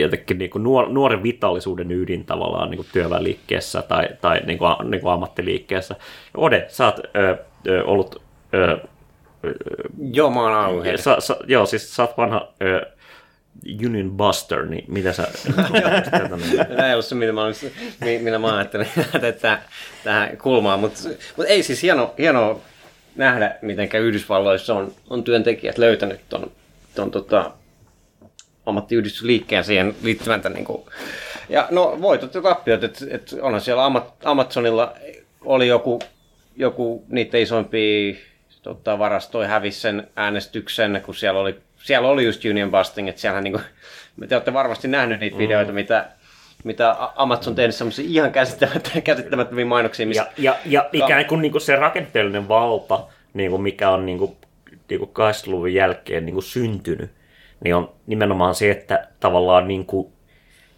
[0.01, 5.97] jotenkin niinku, nuor, nuoren vitallisuuden ydin tavallaan niinku, työväenliikkeessä tai, tai niinku, a- niinku, ammattiliikkeessä.
[6.37, 8.23] Ode, sä oot ö, ö, ollut...
[8.55, 8.79] Ö,
[10.13, 12.87] Joo, mä oon ollut sa, sa, joo, siis sä oot vanha ö,
[13.87, 15.23] Union Buster, niin mitä sä...
[16.69, 17.55] Tämä ei ollut se, mitä mä, olin,
[18.05, 18.87] mi- mitä mä ajattelin
[19.23, 19.59] että
[20.05, 20.99] tähän kulmaan, mutta
[21.37, 22.61] mut ei siis hieno, hienoa
[23.17, 26.51] nähdä, miten Yhdysvalloissa on, on työntekijät löytänyt ton,
[26.95, 27.51] ton tota,
[28.67, 30.83] ammattiyhdistysliikkeen siihen liittyvän tämän, niin kuin,
[31.49, 34.95] ja no voitot ja tappiot, että et onhan siellä Ama- Amazonilla
[35.45, 36.01] oli joku,
[36.57, 38.15] joku niitä isoimpia
[38.63, 43.41] tota, varastoja hävisi sen äänestyksen, kun siellä oli, siellä oli just union busting, että siellä
[43.41, 43.65] niin kuin,
[44.29, 46.09] te olette varmasti nähnyt niitä videoita, mitä,
[46.65, 51.43] mitä Amazon on tehnyt semmoisia ihan käsittämättömiä, käsittämättömiä mainoksia, missä Ja, ja, ja ikään kuin,
[51.43, 54.37] niin kuin se rakenteellinen valta, niin kuin mikä on niin kuin,
[54.89, 57.11] niin kuin 80-luvun jälkeen niin kuin syntynyt,
[57.65, 60.13] niin on nimenomaan se, että tavallaan niin kuin,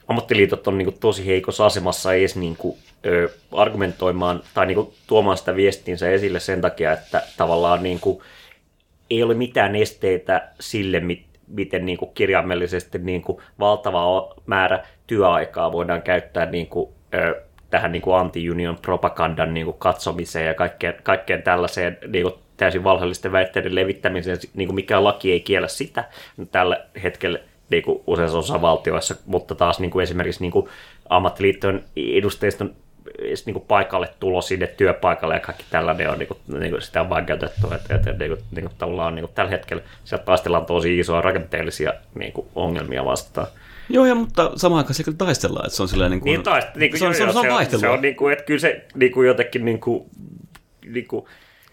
[0.08, 4.88] ammattiliitot on niin kuin, tosi heikossa asemassa edes niin kuin, ö, argumentoimaan tai niin kuin,
[5.06, 8.22] tuomaan sitä viestinsä esille sen takia, että tavallaan niin kuin,
[9.10, 15.72] ei ole mitään esteitä sille, mit- miten niin kuin kirjaimellisesti niin kuin valtava määrä työaikaa
[15.72, 16.90] voidaan käyttää niin kuin,
[17.70, 23.32] tähän niin anti-union propagandan niin kuin katsomiseen ja kaikkeen, kaikkeen tällaiseen niin kuin täysin valheellisten
[23.32, 26.04] väitteiden levittämiseen, niin kuin mikään laki ei kiellä sitä
[26.52, 27.38] tällä hetkellä
[27.70, 30.68] niin kuin useissa osavaltioissa, mutta taas niin kuin esimerkiksi niin kuin
[31.08, 32.74] ammattiliittojen edustajiston
[33.46, 37.00] niin kuin paikalle tulo sinne työpaikalle ja kaikki tällainen on, niin kuin, niin kuin sitä
[37.00, 40.66] on vaikeutettu, että, että niin kuin, niin kuin, tavallaan niin kuin tällä hetkellä sieltä taistellaan
[40.66, 43.46] tosi isoja rakenteellisia niin kuin, ongelmia vastaan.
[43.88, 46.30] Joo, ja, mutta samaan aikaan siellä taistellaan, että se on silleen niin kuin...
[46.32, 47.80] Niin, taas, niin kuin, se, on, se, on, se on vaihtelua.
[47.80, 50.04] Se on niin kuin, että kyllä se niin kuin jotenkin niin kuin,
[50.86, 51.26] niin kuin,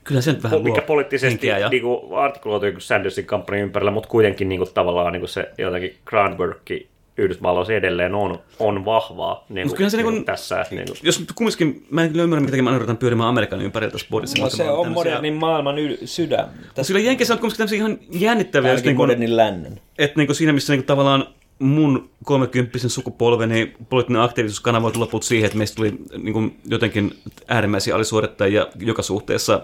[0.04, 1.70] Kyllä se nyt vähän mikä luo poliittisesti ja...
[1.70, 5.98] niin kuin, artikuloitu Sandersin kampanjan ympärillä, mutta kuitenkin niin kuin, tavallaan niin kuin se jotenkin
[6.06, 10.66] groundworki Yhdysvalloissa edelleen on, on vahvaa niin kuin, kyllä se niin niin kuin, kuin- tässä.
[10.72, 14.08] Niin kuin, Jos kumminkin, mä en kyllä ymmärrä, mitä mä yritän pyörimään Amerikan ympärillä tässä
[14.12, 14.44] bodissa.
[14.44, 16.48] No se on modernin maailman yl- sydän.
[16.76, 19.80] Tässä Sillä Jenkeissä on kumminkin tämmöisiä ihan jännittäviä, ainakin niin modernin lännen.
[19.98, 21.28] että niin kuin siinä missä niin kuin tavallaan
[21.60, 27.16] mun 30 sukupolveni poliittinen aktiivisuus kanavoitu loput siihen, että meistä tuli niin kuin jotenkin
[27.48, 29.62] äärimmäisiä alisuorittajia joka suhteessa,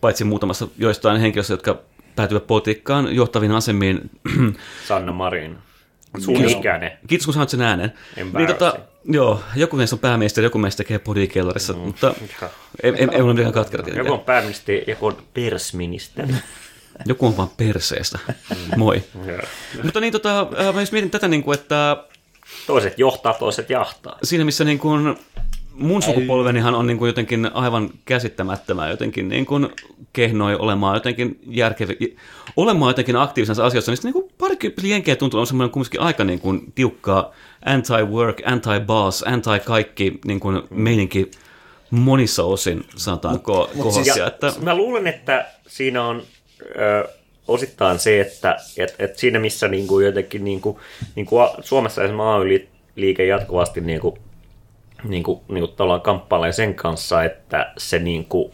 [0.00, 1.78] paitsi muutamassa joistain henkilöistä, jotka
[2.16, 4.10] päätyvät politiikkaan johtaviin asemiin.
[4.88, 5.56] Sanna Marin.
[6.20, 6.92] Sun ikäinen.
[7.06, 7.92] Kiitos, kun sanoit sen äänen.
[8.16, 11.78] Niin, tota, joo, joku meistä on pääministeri, joku meistä tekee podikellarissa, mm.
[11.78, 12.14] mutta
[12.82, 16.34] ei, ei, ei ole mikään katkera Joku on pääministeri, joku on persministeri.
[17.06, 18.18] Joku on vaan perseestä.
[18.76, 19.02] Moi.
[19.26, 19.38] Joo.
[19.82, 21.96] mutta niin, tota, äh, mä just mietin tätä, niin kuin, että
[22.66, 24.18] Toiset johtaa, toiset jahtaa.
[24.22, 25.18] siinä missä niin kuin
[25.78, 29.68] mun sukupolvenihan on niin kuin jotenkin aivan käsittämättömää jotenkin niin kuin
[30.12, 32.16] kehnoi olemaan jotenkin järkevi,
[32.56, 36.24] olemaan jotenkin aktiivisessa asioissa, niin sitten niin kuin parikymppisiä jenkejä tuntuu on semmoinen kumminkin aika
[36.24, 37.32] niin kuin tiukkaa
[37.66, 41.30] anti-work, anti-boss, anti-kaikki niin kuin meininki
[41.90, 44.18] monissa osin, sanotaanko, kohdassa.
[44.20, 46.22] Ja että, Mä luulen, että siinä on
[46.60, 47.08] ö,
[47.48, 50.80] osittain se, että et, et siinä missä niinku jotenkin niinku,
[51.14, 53.80] niinku a- Suomessa esimerkiksi AY-liike jatkuvasti
[55.04, 58.52] niinku, niinku, niinku tavallaan kamppailee sen kanssa, että se, niinku,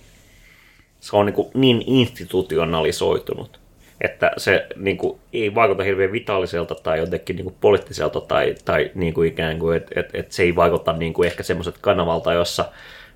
[1.01, 3.61] se on niinku niin institutionalisoitunut,
[4.01, 9.59] että se niinku, ei vaikuta hirveän vitaaliselta tai jotenkin niinku, poliittiselta tai, tai niinku, ikään
[9.59, 12.65] kuin, että et, et se ei vaikuta niinku, ehkä semmoiset kanavalta, jossa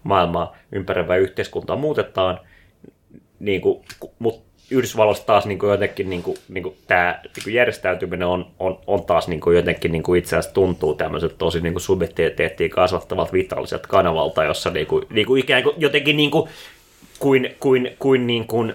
[0.03, 2.41] maailmaa ympäröivää yhteiskuntaa muutetaan,
[3.41, 3.85] niin kuin,
[4.19, 8.47] mutta Yhdysvalloissa taas niin kuin jotenkin niin kuin, niin kuin tämä niin kuin järjestäytyminen on,
[8.59, 11.83] on, on taas niin kuin jotenkin niin kuin itse asiassa tuntuu tämmöiseltä tosi niin kuin
[11.83, 16.49] subjektiviteettia kasvattavalta vitaaliselta kanavalta, jossa niin kuin, niin kuin ikään kuin jotenkin niin kuin,
[17.19, 18.75] kuin, kuin, kuin, niin kuin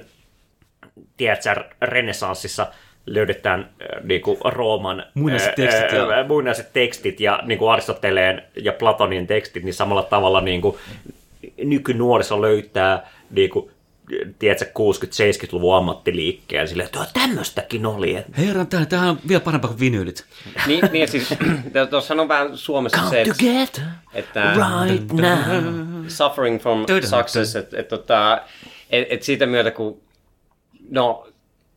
[1.18, 2.68] tiedätkö, renessanssissa
[3.06, 7.72] löydetään äh, niin kuin Rooman Muinaiset äh, tekstit ja- äh, muinaiset tekstit ja niin kuin
[7.72, 10.78] Aristoteleen ja Platonin tekstit, niin samalla tavalla niin kuin
[11.64, 13.72] nykynuoriso löytää niin kuin
[14.40, 18.18] tiedätkö, 60-70-luvun ammattiliikkeen silleen, että tämmöistäkin oli.
[18.38, 20.26] Herran, tämä, tämä on vielä parempaa kuin vinyylit.
[20.68, 21.30] Niin, niin siis,
[21.90, 23.84] tuossa on vähän Suomessa se, come että, together
[24.14, 24.54] että
[24.86, 25.74] right now.
[26.08, 28.42] suffering from success, että et, tota,
[28.90, 30.02] et, et siitä myötä, kun
[30.90, 31.28] no,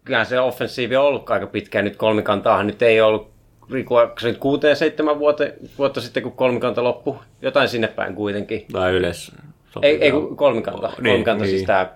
[0.05, 3.35] kyllähän se offensiivi on ollut aika pitkään nyt kolmikantaahan nyt ei ollut
[3.71, 5.45] rikua se nyt kuuteen, seitsemän vuotta,
[5.79, 7.17] vuotta sitten, kun kolmikanta loppui.
[7.43, 8.67] Jotain sinne päin kuitenkin.
[8.73, 9.33] Tai yleensä.
[9.83, 10.87] Ei, ei kolmikanta.
[10.87, 11.67] Niin, kolmikanta siis niin.
[11.67, 11.91] tämä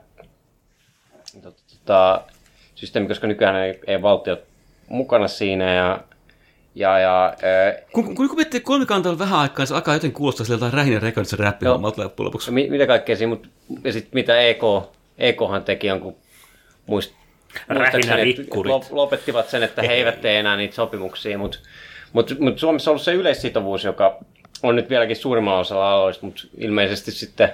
[1.89, 2.21] tota,
[2.75, 4.45] systeemi, koska nykyään ei, ei valtiot
[4.89, 6.01] mukana siinä ja
[6.75, 10.17] ja, ja ää, Kun, kun, kun miettii kolmikanta on vähän aikaa, niin se alkaa jotenkin
[10.17, 12.51] kuulostaa sieltä jotain rähinä rekordissa räppihommalta loppujen lopuksi.
[12.51, 13.49] mi, mitä kaikkea siinä, mut,
[13.85, 14.63] ja sitten mitä EK,
[15.19, 16.17] EKhan teki jonkun
[16.87, 17.13] muist,
[17.75, 18.37] muistaakseni,
[18.91, 21.59] lopettivat sen, että he eivät tee enää niitä sopimuksia, mutta
[22.13, 24.19] mut, mut Suomessa on ollut se yleissitovuus, joka
[24.63, 27.49] on nyt vieläkin suurimmalla osalla aloista, mutta ilmeisesti sitten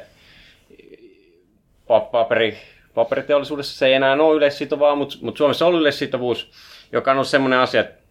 [1.84, 2.58] pa- paperi,
[2.94, 6.50] paperiteollisuudessa se ei enää ole yleissitovaa, mutta, mutta Suomessa on ollut yleissitovuus,
[6.92, 8.04] joka on ollut semmoinen asia, että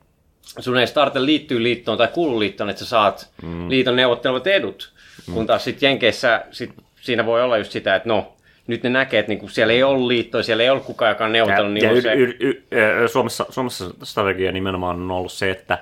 [0.59, 3.69] sun ei tarvitse liittyä liittoon tai kuulu liittoon, että sä saat mm.
[3.69, 4.93] liiton neuvottelevat edut.
[5.27, 5.33] Mm.
[5.33, 8.33] Kun taas sitten Jenkeissä sit, siinä voi olla just sitä, että no,
[8.67, 11.33] nyt ne näkee, että niinku siellä ei ollut liittoa, siellä ei ollut kukaan, joka on
[11.33, 11.73] neuvotellut.
[11.73, 15.77] niin ja y- y- y- Suomessa, Suomessa strategia nimenomaan on ollut se, että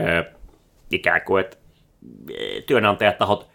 [0.00, 0.24] ö,
[0.90, 1.56] ikään kuin, että
[2.66, 3.53] työnantajatahot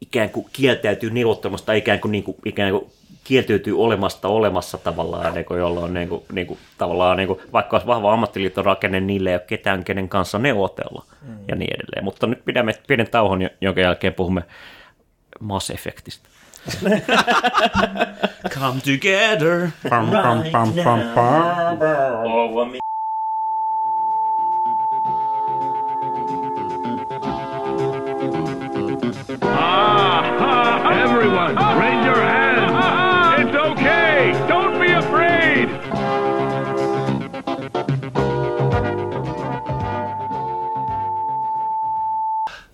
[0.00, 2.86] ikään kuin kieltäytyy neuvottelemasta, ikään kuin, niin kuin, ikään kuin
[3.24, 7.76] kieltäytyy olemasta olemassa tavallaan, niin kuin, jolloin niin kuin, niin kuin, tavallaan, niin kuin, vaikka
[7.76, 11.38] olisi vahva ammattiliiton rakenne, niille ei ole ketään, kenen kanssa neuvotella mm.
[11.48, 12.04] ja niin edelleen.
[12.04, 14.42] Mutta nyt pidämme pienen tauon, jo- jonka jälkeen puhumme
[15.40, 16.28] Mass Effectistä.
[18.54, 19.68] Come together.
[19.88, 20.10] Pam,
[20.52, 20.72] pam,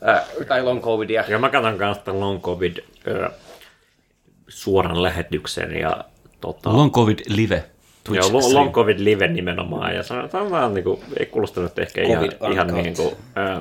[0.02, 1.24] ää, tai long covidia.
[1.28, 3.30] Ja mä katson kanssa long covid ö,
[4.48, 6.04] suoran lähetyksen ja
[6.40, 7.64] tota, Long COVID live.
[8.04, 11.00] Twitch Joo, long, long covid live nimenomaan, ja se on, se on vähän niin kuin,
[11.18, 12.82] ei kuulostanut ehkä ihan, Covid ihan uncut.
[12.84, 13.60] niin kuin, äh,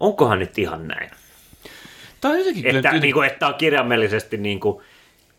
[0.00, 1.10] onkohan nyt ihan näin?
[2.20, 4.82] Tämä on jotenkin kyllä Että, jotenkin- niin kuin, että on kirjaimellisesti niin kuin,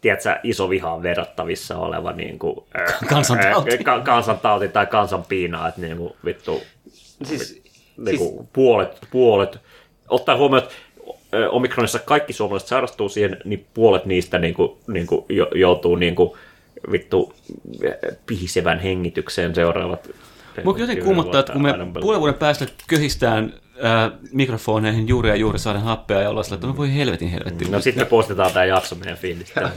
[0.02, 3.74] tiedätkö, iso vihaan verrattavissa oleva niin kuin, äh, Kansantauti.
[3.74, 6.62] äh, ka, kansantauti tai kansanpiina, että niin kuin, vittu,
[7.24, 7.62] Siis,
[7.98, 9.60] niin kuin, puolet, puolet,
[10.10, 10.76] ottaa huomioon, että
[11.50, 16.16] Omikronissa kaikki suomalaiset sairastuu siihen, niin puolet niistä niin kuin, niin kuin, jo, joutuu niin
[16.16, 16.32] kuin,
[16.92, 17.34] vittu
[18.26, 20.10] pihisevän hengitykseen seuraavat.
[20.64, 25.60] Mua jotenkin kummottaa, että kun me puolen vuoden päästä köhistään ää, mikrofoneihin juuri ja juuri
[25.60, 27.72] saadaan happea ja ollaan sillä, että no voi helvetin helvetin.
[27.72, 29.70] No sitten me postitaan tämä jakso meidän fiilistä.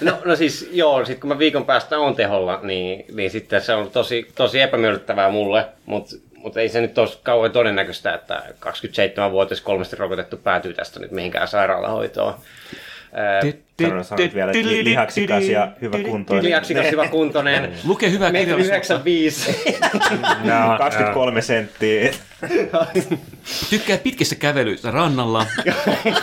[0.00, 3.74] no, no siis joo, sit kun mä viikon päästä on teholla, niin, niin sitten se
[3.74, 9.60] on tosi, tosi epämiellyttävää mulle, mutta mut ei se nyt ole kauhean todennäköistä, että 27-vuotias
[9.60, 12.34] kolmesti rokotettu päätyy tästä nyt mihinkään sairaalahoitoon.
[14.02, 16.44] Sanoit vielä, li- lihaksikas ja hyvä kuntoinen.
[16.44, 17.72] Liaksikas hyvä kuntoinen.
[17.84, 18.94] Lukee hyvää Metri kirjallisuutta.
[19.02, 19.70] 95.
[20.44, 22.12] No, 23 senttiä.
[23.70, 25.46] Tykkää pitkissä kävelyistä rannalla.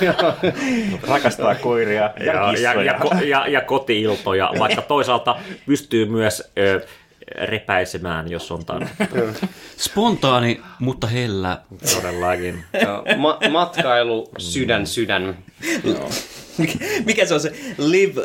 [1.07, 6.81] Rakastaa koiria ja, ja, ja, ja, ja koti-iltoja, vaikka toisaalta pystyy myös ö,
[7.35, 8.89] repäisemään, jos on tarve.
[9.77, 11.61] Spontaani, mutta hellä.
[11.95, 12.63] Todellakin.
[13.17, 15.37] Ma- matkailu, sydän, sydän.
[16.57, 16.73] Mikä,
[17.05, 18.21] mikä se on se live,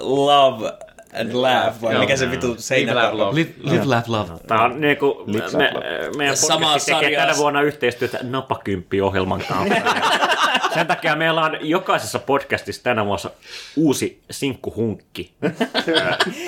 [0.00, 0.72] love
[1.20, 2.00] and laugh, vai Joo.
[2.00, 3.34] mikä se vitu Live, seinä laugh, love.
[3.40, 4.28] Live, live laugh, love.
[4.46, 5.72] Tämä on niin kuin, me,
[6.16, 7.26] meidän Samaa podcast tekee sarjaa.
[7.26, 9.74] tänä vuonna yhteistyötä Napakymppi-ohjelman kanssa.
[10.74, 13.30] Sen takia meillä on jokaisessa podcastissa tänä vuonna
[13.76, 15.34] uusi sinkkuhunkki.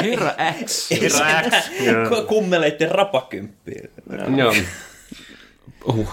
[0.03, 0.31] Herra
[0.65, 0.91] X.
[0.91, 1.71] Herra X.
[2.09, 3.73] Ku- Kummeleitten rapakymppi.
[4.37, 4.55] Joo.
[5.85, 6.09] Uh,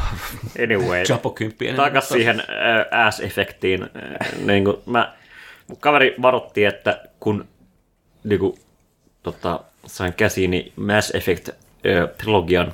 [0.63, 3.83] Anyway, Chapo-kymppi takas siihen äh, ass-efektiin.
[3.83, 5.13] Äh, niin kuin mä,
[5.67, 7.47] mun kaveri varoitti, että kun
[8.23, 8.57] niin kuin,
[9.23, 11.55] tota, sain käsiini Mass Effect äh,
[12.17, 12.73] trilogian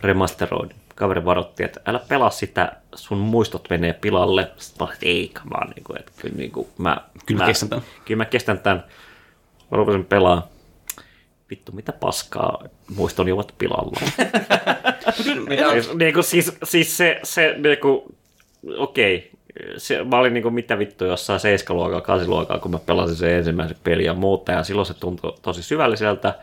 [0.00, 4.50] remasteroidin, kaveri varoitti, että älä pelaa sitä, sun muistot menee pilalle.
[4.56, 7.84] Sitten mä ei, vaan niin kuin, että kyllä, niin kuin, mä, Kyllä mä kestän tämän.
[8.04, 8.84] Kyllä mä kestän tämän.
[9.70, 10.48] Mä rupesin pelaa.
[11.50, 12.64] Vittu, mitä paskaa
[12.96, 14.00] muistoni ovat pilalla.
[15.72, 18.14] Siis, niinku, siis, siis se, se niinku,
[18.76, 19.31] okei,
[19.76, 24.06] se, mä olin niinku mitä vittu jossain 7-luokalla, 8-luokalla, kun mä pelasin sen ensimmäisen pelin
[24.06, 26.34] ja muuta, ja silloin se tuntui tosi syvälliseltä,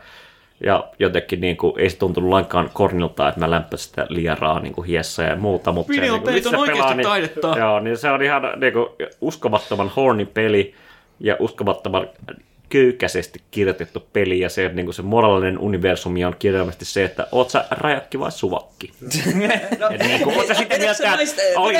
[0.64, 5.22] ja jotenkin niinku, ei se tuntunut lainkaan kornilta, että mä lämpäsin sitä lieraa niinku hiessä
[5.22, 7.54] ja muuta, mutta se, Videopelit niinku, on oikeasti pelaa, niin, taidetta.
[7.58, 10.74] Joo, niin se on ihan niinku, uskomattoman horny peli,
[11.20, 12.08] ja uskomattoman
[12.70, 17.50] köykäisesti kirjoitettu peli, ja se, niin kuin se moraalinen universumi on kirjaimellisesti se, että oot
[17.50, 18.92] sä rajakki vai suvakki.
[19.90, 21.18] Et niin kuin, oot sä sitten mieltä,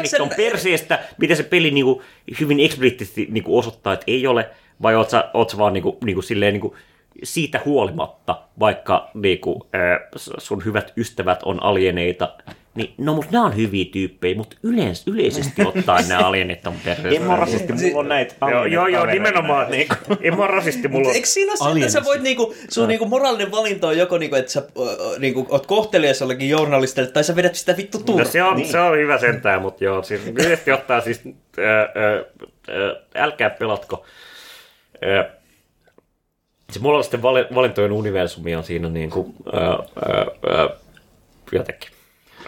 [0.05, 2.01] että on perseestä, miten se peli niin kuin,
[2.41, 4.51] hyvin eksplisiittisesti niin kuin osoittaa, että ei ole,
[4.83, 6.75] vai oot sä, oot sä vaan niin kuin, niin kuin, silleen, niin kuin,
[7.23, 9.61] siitä huolimatta, vaikka niin kuin,
[10.17, 12.35] sun hyvät ystävät on alieneita,
[12.75, 17.21] niin no mutta nämä on hyviä tyyppejä, mutta yleis- yleisesti ottaen nämä alienit on perseestä.
[17.21, 19.71] En mä rasisti, mulla on näitä Joo, joo, joo, nimenomaan.
[19.71, 19.89] Niin
[20.21, 21.15] En mä ole rasisti, mulla on...
[21.15, 24.37] Eikö siinä ole se, että sä voit niinku, sun niinku moraalinen valinta on joko niinku,
[24.37, 24.63] että sä
[25.19, 28.29] niinku, oot kohtelias jollekin journalistille, tai sä vedät sitä vittu No turpaan.
[28.33, 28.69] se on, niin.
[28.69, 32.95] se on hyvä sentään, mutta joo, siis yleisesti ottaa siis, ää, ää, ää,
[33.25, 34.05] älkää pelatko.
[35.03, 35.31] Ää,
[36.73, 40.27] se moraalisten vali- valintojen universumi on siinä niin kuin, ää, ää,
[40.59, 40.69] ää,
[41.53, 41.91] jotenkin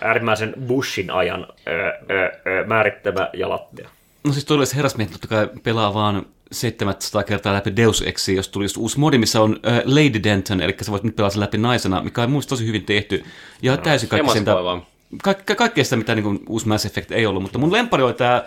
[0.04, 3.88] äärimmäisen Bushin ajan ää, ää, määrittämä ja lattia.
[4.24, 8.64] No siis todellisessa herrasmiehet totta kai pelaa vaan 700 kertaa läpi Deus Exia, jos tuli
[8.64, 11.58] just uusi modi, missä on äh, Lady Denton, eli sä voit nyt pelata sen läpi
[11.58, 13.24] naisena, mikä on mun tosi hyvin tehty.
[13.62, 14.86] Ja no, täysin kaikki sen, emaskoivaa.
[15.22, 18.02] ka- ka- kaikkea sitä, mitä niin kuin, uusi Mass Effect ei ollut, mutta mun lempari
[18.02, 18.44] oli tämä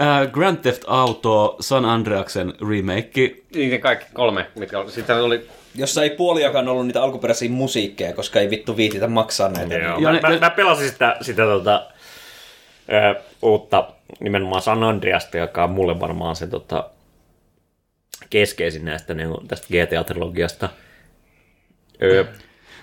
[0.00, 3.36] äh, Grand Theft Auto San Andreasen remake.
[3.54, 4.90] Niitä kaikki kolme, mitkä oli.
[4.90, 9.74] Sitten oli Jossa ei puoliakaan ollut niitä alkuperäisiä musiikkeja, koska ei vittu viititä maksaa näitä.
[9.74, 11.86] Joo, Ja mä, ne- mä, ne- mä, pelasin sitä, sitä tota,
[12.88, 13.88] ää, uutta
[14.20, 16.90] nimenomaan San Andreasta, joka on mulle varmaan se tota,
[18.30, 20.68] keskeisin näistä niin tästä GTA-trilogiasta.
[22.02, 22.24] Öö,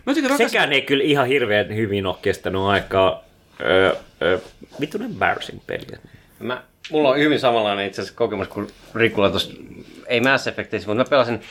[0.05, 0.49] Mä rakastan...
[0.49, 3.23] sekään ei kyllä ihan hirveän hyvin ole kestänyt aikaa.
[3.61, 4.39] Öö, öö,
[4.79, 5.85] vitun embarrassing peli.
[6.39, 9.51] Mä, mulla on hyvin samanlainen itse asiassa kokemus kuin Rikulla tuossa,
[10.07, 11.41] ei Mass Effectissa, mutta mä pelasin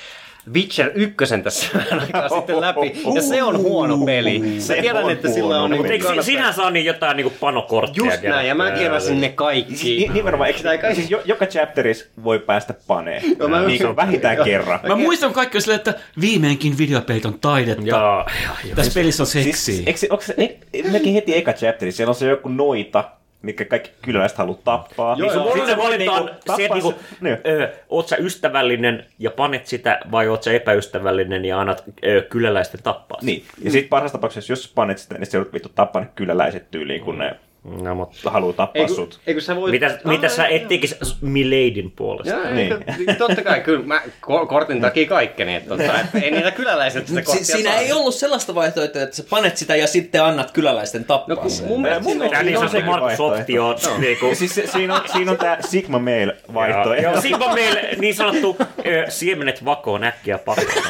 [0.55, 4.39] Witcher 1 tässä vähän aikaa sitten läpi, ja se on huono peli.
[4.39, 8.05] Mä tiedän, että sillä on Mutta niinku eikö si- sinä saa niin jotain niin panokortteja?
[8.11, 10.09] Just näin, ja mä keräsin ne Ni- kaikki.
[10.13, 10.97] Nimenomaan, eikö, Tai kaikki.
[11.01, 13.23] siis jo, joka chapterissa voi päästä paneen.
[13.39, 14.45] Joo, mä niin kuin vähintään Joo.
[14.45, 14.81] kerran.
[14.89, 17.83] Mä muistan kaikki on silleen, että viimeinkin videopeit on taidetta.
[17.87, 18.75] Joo, joo, joo.
[18.77, 19.53] Tässä pelissä on seksiä.
[19.53, 20.59] Siis, eikö, se- onko se, ei,
[20.91, 23.05] melkein heti eka chapterissa, siellä on se joku noita,
[23.43, 25.17] mikä kaikki kyläläiset haluaa tappaa.
[25.19, 25.55] Joo, Niin sun joo.
[25.55, 27.39] moraalinen Sit sä voit valinta on niinku se, tappaa niinku, se- niin.
[27.63, 32.83] ö, oot sä ystävällinen ja panet sitä, vai oot sä epäystävällinen ja annat ö, kyläläisten
[32.83, 33.19] tappaa?
[33.23, 36.71] Niin, ja sitten parhaassa tapauksessa, jos panet sitä, niin se joudut vittu tappaa ne kyläläiset
[36.71, 39.21] tyyliin, kun ne No, mutta haluaa tappaa Eikö, sut.
[39.27, 39.71] eikö sä voit...
[39.73, 42.35] mitä, mitä sä et tekisi Miladin puolesta?
[42.35, 42.75] Joo, Niin.
[42.99, 43.17] niin.
[43.19, 47.21] totta kai, kyllä mä ko- kortin takia kaikkeni, että, totta, että ei niitä kyläläiset sitä
[47.21, 47.81] Si- korttia siinä saa.
[47.81, 51.51] ei ollut sellaista vaihtoehtoa, että sä panet sitä ja sitten annat kyläläisten tappaa No kun
[51.51, 51.69] sen.
[51.69, 53.71] mun mielestä Mun siinä on- Tämä niin Siinä on sekin Markus vaihtoehto.
[53.71, 53.99] Optio.
[53.99, 57.03] Niinku, siis se, siinä, on, siinä on tää Sigma Mail vaihtoehto.
[57.11, 58.57] Joo, siinä on meillä niin sanottu
[58.87, 60.67] ö, siemenet vakoon äkkiä pakoon.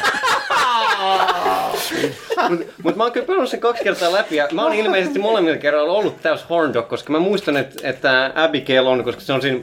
[2.49, 5.57] Mutta mut mä oon kyllä pelannut sen kaksi kertaa läpi ja mä oon ilmeisesti molemmilla
[5.57, 9.41] kerralla ollut täys horn dog, koska mä muistan, että, että Abigail on, koska se on
[9.41, 9.61] siinä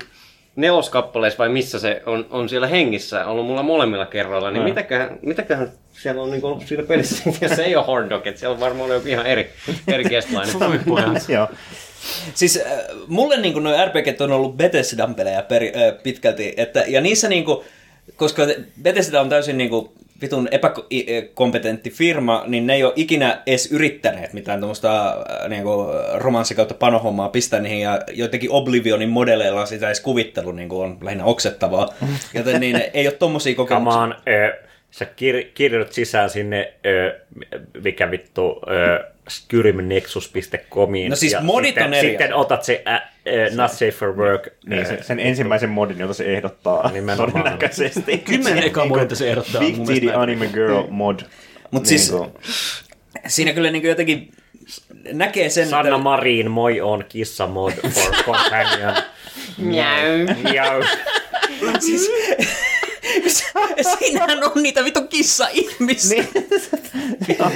[0.56, 5.72] neloskappaleessa vai missä se on, on siellä hengissä ollut mulla molemmilla kerroilla, niin mitäköhän, mitäköhän
[5.92, 8.60] siellä on niin ollut siinä pelissä, ja se ei ole horn dog, että siellä on
[8.60, 9.50] varmaan joku ihan eri,
[9.88, 10.46] eri guestline.
[11.34, 11.48] Joo.
[12.34, 17.00] Siis äh, mulle niinku nuo RPG on ollut Bethesdan pelejä per, äh, pitkälti, että, ja
[17.00, 17.64] niissä niinku,
[18.16, 18.42] koska
[18.82, 24.60] Bethesda on täysin niinku vitun epäkompetentti firma, niin ne ei ole ikinä edes yrittäneet mitään
[24.60, 30.52] tuommoista äh, niinku, romanssi kautta panohommaa pistää niihin, ja jotenkin Oblivionin modeleilla sitä edes kuvittelu
[30.52, 31.94] niinku, on lähinnä oksettavaa,
[32.34, 33.90] joten niin ei ole tommosia kokemuksia.
[33.92, 34.56] Kamaan, ö,
[34.90, 37.20] sä kir- kirjoitat sisään sinne, ö,
[37.84, 41.10] mikä vittu, ö, skyrimnexus.comiin.
[41.10, 44.16] No siis ja modit sitten, on eri Sitten otat se ä, ö, Not Safe for
[44.16, 44.48] Work.
[44.66, 47.32] Niin, ö, sen, sen ensimmäisen modin, jota se ehdottaa Nimenomaan.
[47.32, 48.18] todennäköisesti.
[48.30, 50.20] Kymmenen ekaa modinta se ehdottaa Big Titty mielestä.
[50.20, 51.20] Anime Girl mod.
[51.70, 52.30] Mut siis- kuin-
[53.26, 54.30] Siinä kyllä niinku jotenkin
[55.12, 58.94] näkee sen, Sanna Marin, moi on kissa mod for companion.
[59.58, 60.36] Miau.
[60.42, 60.82] Miau.
[61.80, 62.10] siis,
[63.98, 66.24] siinähän on niitä vittu kissa-ihmisiä.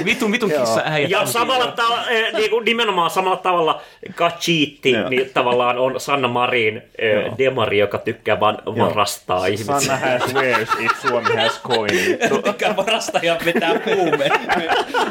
[0.05, 1.07] Vitun, vitun kissa äijä.
[1.07, 3.81] Ja samalla ta- eh, niinku nimenomaan samalla tavalla
[4.15, 5.09] Kachiitti, Joo.
[5.09, 9.79] niin tavallaan on Sanna Marin eh, demari, joka tykkää vaan varastaa ihmisiä.
[9.79, 12.17] Sanna has wares if Suomi has coin.
[12.45, 14.29] Mikä varasta ja vetää puume.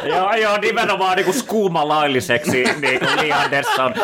[0.05, 3.95] joo, joo, nimenomaan niinku skuuma lailliseksi, niinku Lee Anderson.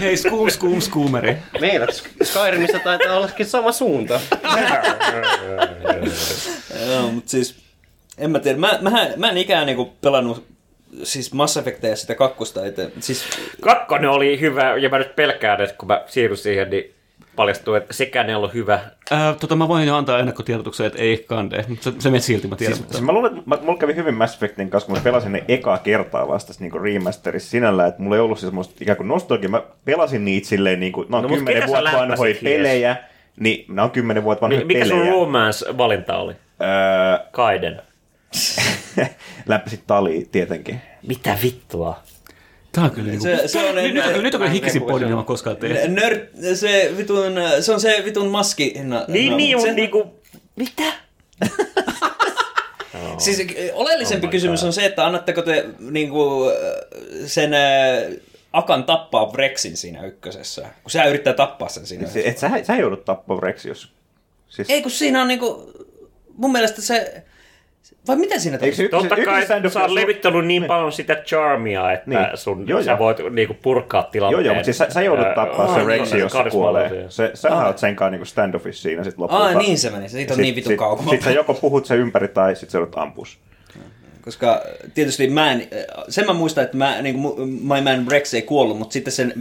[0.00, 1.36] Hei, skuum, skuum, skuumeri.
[1.60, 1.86] Meillä
[2.22, 4.20] Skyrimissa taitaa ollakin sama suunta.
[6.90, 7.56] Joo, mutta siis,
[8.18, 8.58] en mä tiedä.
[8.58, 10.44] Mä, mä, mä en ikään niinku pelannut
[11.02, 12.66] siis Mass Effectia sitä kakkosta.
[12.66, 13.24] Että, siis,
[13.60, 16.92] Kakkonen oli hyvä, ja mä nyt pelkään, että kun mä siirryn siihen, niin
[17.36, 18.80] paljastuu, että sekään ei ollut hyvä.
[19.10, 22.48] Ää, tota, mä voin jo antaa ennakkotietotuksen, että ei kande, mutta se, se menee silti,
[22.48, 22.74] mä tiedän.
[22.74, 22.96] Siis, mutta...
[22.96, 25.44] siis mä luulen, että mä- mulla kävi hyvin Mass Effectin kanssa, kun mä pelasin ne
[25.48, 29.08] ekaa kertaa vasta tässä niinku remasterissa sinällään, että mulla ei ollut siis semmoista ikään kuin
[29.08, 29.48] nostalgia.
[29.48, 32.42] Mä pelasin niitä silleen, niin kuin, no, No, mut kymmenen ketä sä vuotta vanhoja läppäsit
[32.42, 32.96] hies?
[33.40, 35.12] Niin, nämä on kymmenen vuotta vanhoja Mikä sun pelejä.
[35.12, 36.32] romance-valinta oli?
[36.62, 37.82] Öö, Kaiden.
[39.46, 40.80] läppäsit tali tietenkin.
[41.06, 42.02] Mitä vittua?
[42.72, 43.22] Tää on kyllä niinku...
[43.24, 45.92] Se, se on Nyt, nyt, nyt on kyllä hikisin podin, mä koskaan tehnyt.
[45.92, 48.74] Nörd, se vitun, se on se vitun maski.
[48.82, 50.20] No, Niin, no, niin, se, mutta niinku...
[50.56, 50.82] Mitä?
[53.18, 54.66] Siis äh, oleellisempi Oh my kysymys God.
[54.66, 56.54] on se, että annatteko te niinku, äh,
[57.26, 57.50] sen
[58.56, 62.06] Akan tappaa Brexin siinä ykkösessä, kun sä yrittää tappaa sen siinä.
[62.08, 63.92] Se, et sä, sä joudut tappaa Rex, jos...
[64.48, 65.72] Siis, Ei kun siinä on niinku,
[66.36, 67.22] mun mielestä se,
[68.08, 68.84] vai mitä siinä tapahtuu?
[68.84, 72.20] ykkösen- Totta kai ykkösen sä oot levittänyt niin paljon sitä charmia, että Niin.
[72.34, 72.98] sun, Joo, sä joo.
[72.98, 74.32] voit niinku purkaa tilanteen.
[74.44, 76.50] Joo, joo, mutta siis sä, sä joudut tappaa aa, se niin, Rexi, niin, jos se
[76.50, 77.06] kuolee.
[77.08, 77.66] Se, sä Aa.
[77.66, 79.42] oot sen kanssa niinku standoffissa siinä sit lopulta.
[79.44, 80.08] Aa, niin se meni.
[80.08, 81.10] Siitä on Sit- niin vitun sit- kaukana.
[81.10, 83.38] Sit sä joko puhut sen ympäri tai sit sä joudut ampus.
[84.26, 84.62] Koska
[84.94, 85.68] tietysti mä en,
[86.08, 89.32] sen mä muistan, että mä, niin kuin, My Man Rex ei kuollut, mutta sitten sen,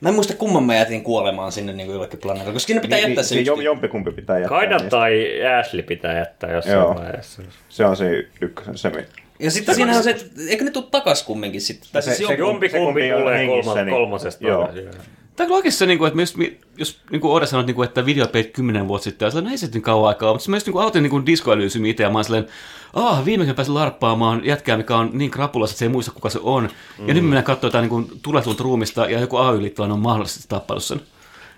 [0.00, 2.98] mä en muista kumman mä jätin kuolemaan sinne niin kuin jollekin planeetalle, koska siinä pitää
[2.98, 4.48] Niin, jättää niin, se niin, yksi jom- jompikumpi pitää jättää.
[4.48, 4.90] Kaidan niistä.
[4.90, 5.26] tai
[5.60, 6.94] Ashley pitää jättää jossain Joo.
[6.94, 7.42] vaiheessa.
[7.68, 8.10] Se on se
[8.40, 9.04] ykkösen semi.
[9.38, 11.88] Ja sitten siinä on se, että eikö ne tuu takas kumminkin sitten?
[11.92, 14.46] Tai siis se- joku- se- Jompikumpi kumpi on tulee hengissä, kolma, niin- kolmosesta.
[14.46, 14.66] joo.
[14.66, 14.90] takaisin.
[15.36, 16.34] Tämä on oikeasti se, niin kuin, että jos,
[16.76, 19.58] jos niin kuin Ode sanoi, että, niin kuin, että videopeit kymmenen vuotta sitten, ja ei
[19.58, 22.18] se nyt niin kauan aikaa, mutta mä just niin aloitin niin diskoälyysymi itse, ja mä
[22.18, 22.46] olin silleen,
[22.92, 26.38] ah, viimekin pääsin larppaamaan jätkää, mikä on niin krapulassa, että se ei muista, kuka se
[26.42, 26.68] on.
[26.98, 27.08] Mm.
[27.08, 31.00] Ja nyt mennään katsoa jotain niin tuletunut ruumista, ja joku AY-liittolainen on mahdollisesti tappanut sen.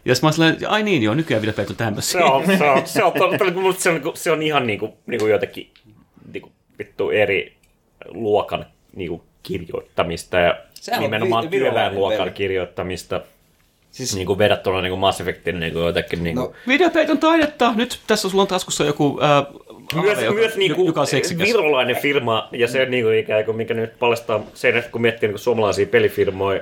[0.05, 2.21] Ja sitten mä olin silleen, ai niin joo, nykyään videopeit on tämmöisiä.
[2.21, 3.15] Se on, se on, se on,
[3.79, 5.71] se on, niinku- se on ihan niinku, niinku jotenkin
[6.33, 7.57] niinku, vittu eri
[8.09, 8.67] luokan
[8.97, 12.31] niinku, kirjoittamista ja Sehän on nimenomaan vi- työväenluokan peli.
[12.31, 13.21] kirjoittamista.
[13.97, 18.01] Siis- Siis, niinku verrattuna niinku Mass Effectin niinku jotenkin niinku, No, Videopeit on taidetta, nyt
[18.07, 19.45] tässä sulla on taskussa joku ää,
[19.95, 21.49] myös, aave, joka, myös niinku joka on seksikäs.
[21.49, 25.39] virolainen firma, ja se niinku ikään kuin, mikä nyt paljastaa sen, että kun miettii niinku
[25.39, 26.61] suomalaisia pelifirmoja,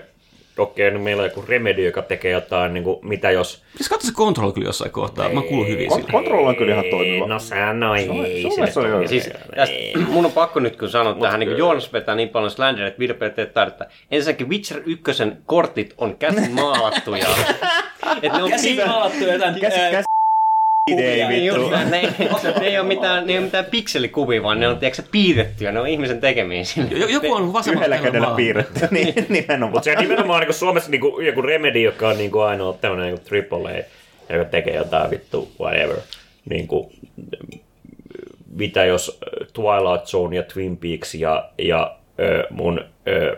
[0.59, 3.63] okei, no meillä on joku Remedy, joka tekee jotain, niinku, mitä jos...
[3.77, 6.11] Siis katso se Control kyllä jossain kohtaa, mä kuulun hyvin sille.
[6.13, 7.27] Control on kyllä ihan toimiva.
[7.27, 8.43] No ei.
[8.43, 9.75] sun mielestä se on jo- Siis, tästä,
[10.09, 12.99] mun on pakko nyt kun sanoa tähän, niin kuin Joonas vetää niin paljon slanderia, että
[12.99, 13.85] videopelit ei tarvita.
[14.11, 15.03] Ensinnäkin Witcher 1
[15.47, 17.27] kortit on käsin maalattuja.
[18.23, 19.61] että ne on käsi piirretty- maalattu jotain...
[19.61, 20.05] Käsi, ää, käsi
[20.91, 21.71] idei vittu.
[21.71, 22.01] ne, ne,
[22.67, 25.89] ei ole mitään, ne ei ole mitään pikselikuvia, vaan ne on tiedätkö, piirrettyjä, ne on
[25.89, 26.99] ihmisen tekemiä sinne.
[26.99, 28.81] Jo- Joku on vasemmalla Yhdellä kädellä piirretty.
[28.91, 29.71] niin, nimenomaan.
[29.73, 32.73] Mutta se on nimenomaan niin Suomessa niin kuin, joku Remedy, joka on niin kuin ainoa
[32.73, 33.71] tämmöinen niin triple
[34.31, 35.97] A, joka tekee jotain vittu whatever.
[36.51, 36.91] Niin kuin,
[38.55, 43.37] mitä jos äh, Twilight Zone ja Twin Peaks ja, ja ö, mun ö,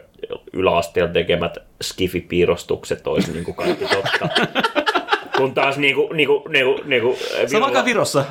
[0.53, 4.29] yläasteella tekemät skifipiirrostukset olisi niin kuin kaikki totta.
[5.37, 8.25] Kun taas niinku, niinku, niinku, niinku, Sama aikaan Virossa.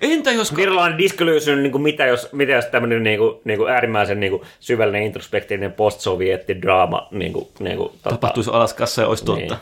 [0.00, 0.56] Entä jos...
[0.56, 5.72] Virolainen Discollusion on niinku, mitä jos, mitä jos tämmöinen niinku, niinku äärimmäisen niinku, syvällinen introspektiivinen
[5.72, 9.56] post-sovietti draama niinku, niinku, tota, tapahtuisi Alaskassa ja olisi totta.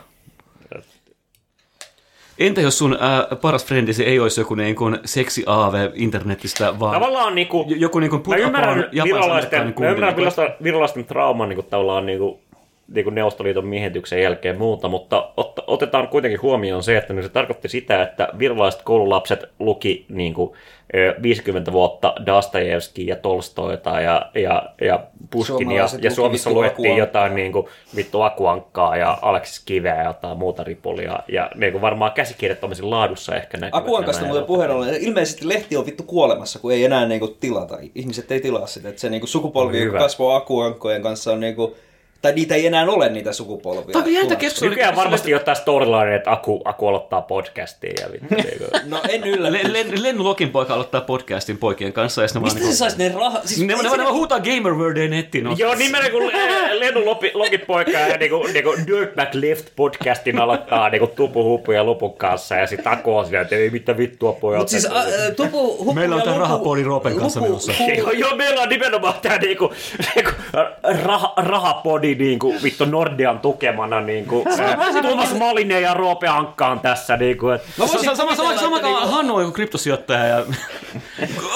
[2.39, 7.35] Entä jos sun ää, paras frendisi ei olisi joku niin kuin seksi-aave internetistä, vaan Tavallaan
[7.35, 12.05] niinku, joku niin kuin mä ymmärrän virolaisten, mä ymmärrän virolaisten, virolaisten trauman niinku, tavallaan
[12.87, 17.29] niinku, niinku Neuvostoliiton miehityksen jälkeen ja muuta, mutta ot, otetaan kuitenkin huomioon se, että se
[17.29, 20.55] tarkoitti sitä, että virolaiset koululapset luki niinku,
[20.95, 24.99] ö, 50 vuotta Dostojevskia ja Tolstoita ja, ja, ja
[25.45, 30.63] Suomalaiset ja luki Suomessa luettiin jotain niinku, vittu Akuankkaa ja Aleksis Kiveä ja jotain muuta
[30.63, 35.85] ripolia, ja niinku, varmaan käsikirjoittamisen laadussa ehkä näkyvät Akuankasta muuten puheen ollen, ilmeisesti lehti on
[35.85, 37.77] vittu kuolemassa, kun ei enää niinku tilata.
[37.95, 38.89] Ihmiset ei tilaa sitä.
[38.89, 41.75] Että se niinku sukupolvi, No joka kasvaa akuankkojen kanssa on niinku,
[42.21, 43.93] tai niitä ei enää ole niitä sukupolvia.
[43.93, 44.39] Tämä on jännä Tulossa.
[44.39, 44.69] keskustelu.
[44.69, 48.35] Nykyään varmasti jotain storyline, että Aku, Aku aloittaa podcastia ja vittu.
[48.35, 48.63] niinku.
[48.95, 49.63] No en yllätys.
[49.71, 52.21] Le- Len- Lennu Lokin poika aloittaa podcastin poikien kanssa.
[52.21, 53.47] Ja sitten ne vaan Mistä niinku- se sais ne rahat?
[53.47, 55.43] Siis, Ne, ne, ne, huutaa Gamer Worldeen nettiin.
[55.43, 55.55] No.
[55.57, 60.89] Joo, nimenomaan kun äh, Lennu Lopi- Lokipoika ja niinku, niinku Dirt Back Left podcastin aloittaa
[60.89, 64.33] niinku Tupu Hupu ja Lupun kanssa ja sit Aku on siinä, että ei mitä vittua
[64.33, 64.59] pojat.
[64.59, 65.03] Mut siis a,
[65.35, 67.71] tupu, huppu Meillä on lupu- rahapoodi Roopen kanssa menossa.
[67.97, 69.73] Joo, joo, meillä on nimenomaan tää niinku,
[70.15, 70.31] niinku
[72.13, 77.17] rah, rahapodi niinku vittu Nordean tukemana niinku äh, Tuomas Malinen ja Roope Ankka on tässä
[77.17, 80.25] niinku, et, Mä Sa- voisin sa- Sama, sama, kuvitella, sama että kuin Hannu on kryptosijoittaja
[80.25, 80.45] ja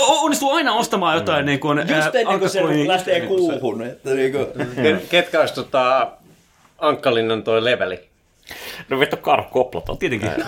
[0.08, 3.82] onnistuu aina ostamaan jotain niin kuin, Just ennen kuin se lähtee kuuhun.
[3.82, 4.38] Että niinku,
[4.82, 6.08] Ket- Ketkä olisi tota,
[6.80, 8.11] Ankkalinnan toi leveli?
[8.90, 9.98] No vittu Karl Koplaton.
[9.98, 10.30] Tietenkin.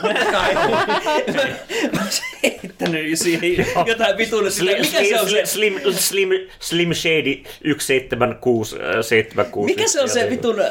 [1.93, 4.65] Mä olisin heittänyt siihen jotain vituille sitä.
[4.65, 6.29] Slim, Mikä se on se, slim, slim,
[6.59, 7.43] slim Shady
[7.79, 9.75] 176, äh, 76.
[9.75, 10.67] mikä se on se vitun äh,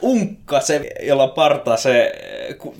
[0.00, 2.12] unkka, se, jolla on parta, se,
[2.50, 2.74] äh, ku-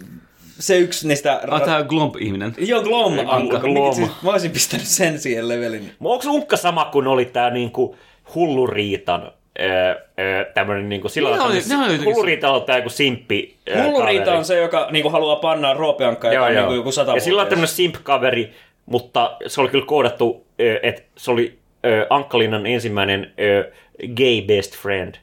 [0.59, 1.41] se yksi niistä...
[1.49, 2.55] Ah, tää Glomp-ihminen.
[2.59, 3.15] Joo, Glom.
[3.15, 3.61] Glom.
[3.61, 3.95] Glom.
[3.95, 5.93] Siis, mä olisin pistänyt sen siihen levelin.
[6.01, 7.97] Onko unkka sama kuin oli tää niinku
[9.59, 13.57] hullu riitan tämmöinen niin sillä tämmönen- ne oli jotenkin- Hulluriita on tämä joku simppi.
[13.85, 17.43] Hulluriita on se, joka niinku haluaa pannaa roopeankkaa, joka on niinku joku sata Ja sillä
[17.43, 18.53] on tämmöinen simp-kaveri,
[18.87, 20.47] mutta se oli kyllä koodattu,
[20.83, 21.59] että se oli
[22.11, 23.33] Ankkalinnan ensimmäinen
[24.17, 25.15] gay best friend.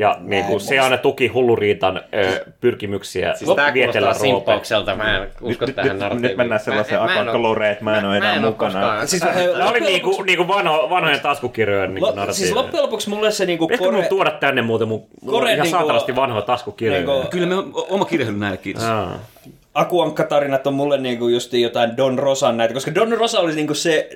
[0.00, 5.66] Ja niin kuin, se aina tuki hulluriitan ö, pyrkimyksiä Siis vietellä simppaukselta, mä en usko
[5.66, 6.28] Nyt, tähän nyt, narratiiviin.
[6.28, 8.72] nyt mennään sellaiseen Mä- mä en oo- akankaloreen, että mä en ole enää mukana.
[8.72, 12.54] koskaan- Siis, Tämä oli niinku, niinku vanho, vanhojen taskukirjojen niinku siis narratiivi.
[12.54, 14.08] loppujen lopuksi mulle se niinku Pitäisikö mun kore...
[14.08, 17.06] tuoda tänne muuten mun Kore ihan niinku- saatanasti vanhoja taskukirjoja?
[17.06, 17.54] niinku- Kyllä me
[17.88, 18.84] oma kirjahylly näille, kiitos.
[18.84, 19.18] Aa.
[19.74, 24.08] Akuankka-tarinat on mulle niinku just jotain Don Rosan näitä, koska Don Rosa oli niinku se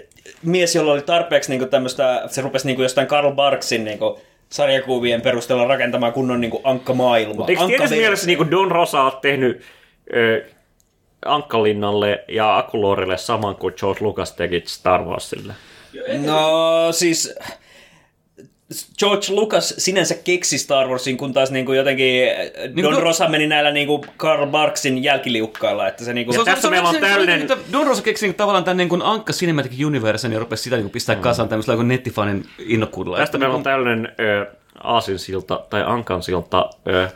[0.42, 4.20] mies, jolla oli tarpeeksi niinku tämmöistä, se rupesi niinku jostain Karl Barksin niinku
[4.54, 7.36] sarjakuvien perusteella rakentamaan kunnon niinku ankkamaailmaa.
[7.36, 9.62] Mutta eikö tietysti mielessä niin Don Rosa on tehnyt
[10.16, 10.44] ö,
[11.24, 15.52] Ankkalinnalle ja Akulorille saman kuin George Lucas teki Star Warsille?
[16.26, 17.34] No siis
[18.98, 22.28] George Lucas sinänsä keksi Star Warsin, kun taas niinku jotenkin
[22.82, 26.32] Don Don- Rosa meni näillä niinku Karl Barksin jälkiliukkailla, että se niinku...
[26.32, 29.02] Se on- tässä meillä on täydellinen- että Don Rosa keksi niinku tavallaan tämän niin kuin
[29.02, 33.16] Ankka Cinematic Universen ja rupesi sitä niin pistää kasaan tämmöisellä joku nettifanin innokkuudella.
[33.18, 34.46] Tästä meillä on niinku- tällainen ö,
[34.82, 37.08] aasinsilta tai ankansilta ö,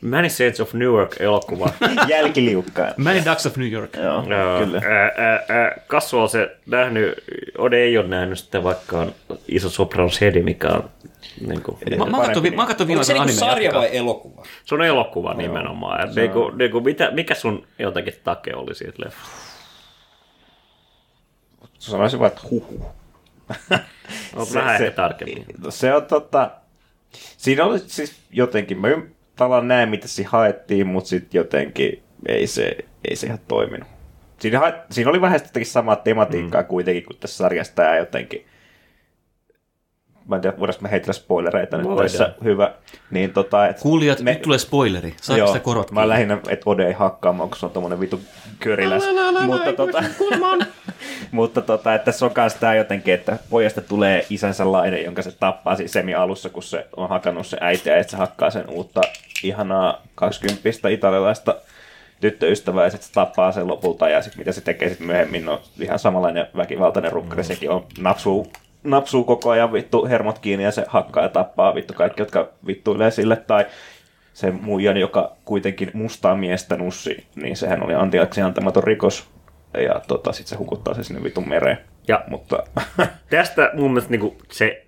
[0.00, 1.70] Many Saints of Newark-elokuva.
[2.08, 2.94] Jälkiliukkaan.
[2.96, 3.96] Many Ducks of New York.
[3.96, 4.80] Joo, Joo, kyllä.
[4.84, 7.14] ää, ää, ää, Kassu on se nähnyt,
[7.58, 9.12] Ode ei ole nähnyt sitä vaikka on
[9.48, 10.90] iso Sopranos Hedi, mikä on
[11.46, 13.80] niin kuin, Mä, mä katsoin, mä katsoin viime se niinku anime sarja jatkaa.
[13.82, 14.42] vai elokuva?
[14.64, 16.00] se on elokuva nimenomaan.
[16.08, 19.50] Ja niin kuin, niin kuin, mitä, mikä sun jotakin take oli siitä leffasta?
[21.78, 22.86] Sanoisin vaan, että huhu.
[24.36, 25.44] On Se- vähän se- ehkä tarkemmin.
[25.64, 26.50] No se on tota...
[27.36, 29.08] Siinä oli siis jotenkin, mä ym-
[29.40, 32.76] tavallaan näen mitä siinä haettiin, mutta sitten jotenkin ei se,
[33.08, 33.88] ei se ihan toiminut.
[34.38, 36.66] Siinä, siinä oli vähän jotenkin samaa tematiikkaa mm.
[36.66, 38.46] kuitenkin kuin tässä sarjassa tämä jotenkin.
[40.28, 42.08] Mä en tiedä, voidaanko me heitellä spoilereita nyt Voidaan.
[42.08, 42.32] tässä.
[42.44, 42.72] Hyvä.
[43.10, 45.14] Niin tota, et Kuulijat, nyt tulee spoileri.
[45.22, 48.20] Saako sitä korot mä lähinnä, että Ode ei hakkaamaan, kun se on tommonen vitu
[48.58, 49.02] köriläs.
[49.46, 50.04] mutta tota,
[51.30, 55.32] mutta tota, että tässä on myös tää jotenkin, että pojasta tulee isänsä lainen, jonka se
[55.40, 59.00] tappaa siinä semi alussa, kun se on hakannut se äitiä, että se hakkaa sen uutta
[59.42, 61.54] ihanaa 20 italialaista
[62.20, 65.60] tyttöystävää, ja sitten se tappaa sen lopulta, ja sitten mitä se tekee sitten myöhemmin, on
[65.80, 68.52] ihan samanlainen väkivaltainen rukkari, sekin on napsuu,
[68.84, 73.10] napsuu koko ajan vittu hermot kiinni, ja se hakkaa ja tappaa vittu kaikki, jotka vittuilee
[73.10, 73.66] sille, tai
[74.32, 79.28] se muijan, joka kuitenkin mustaa miestä nussi, niin sehän oli antiaksi antamaton rikos,
[79.74, 81.78] ja tota, sitten se hukuttaa se sinne vitun mereen.
[82.08, 82.62] Ja Mutta
[83.30, 84.86] tästä mun mielestä niinku, se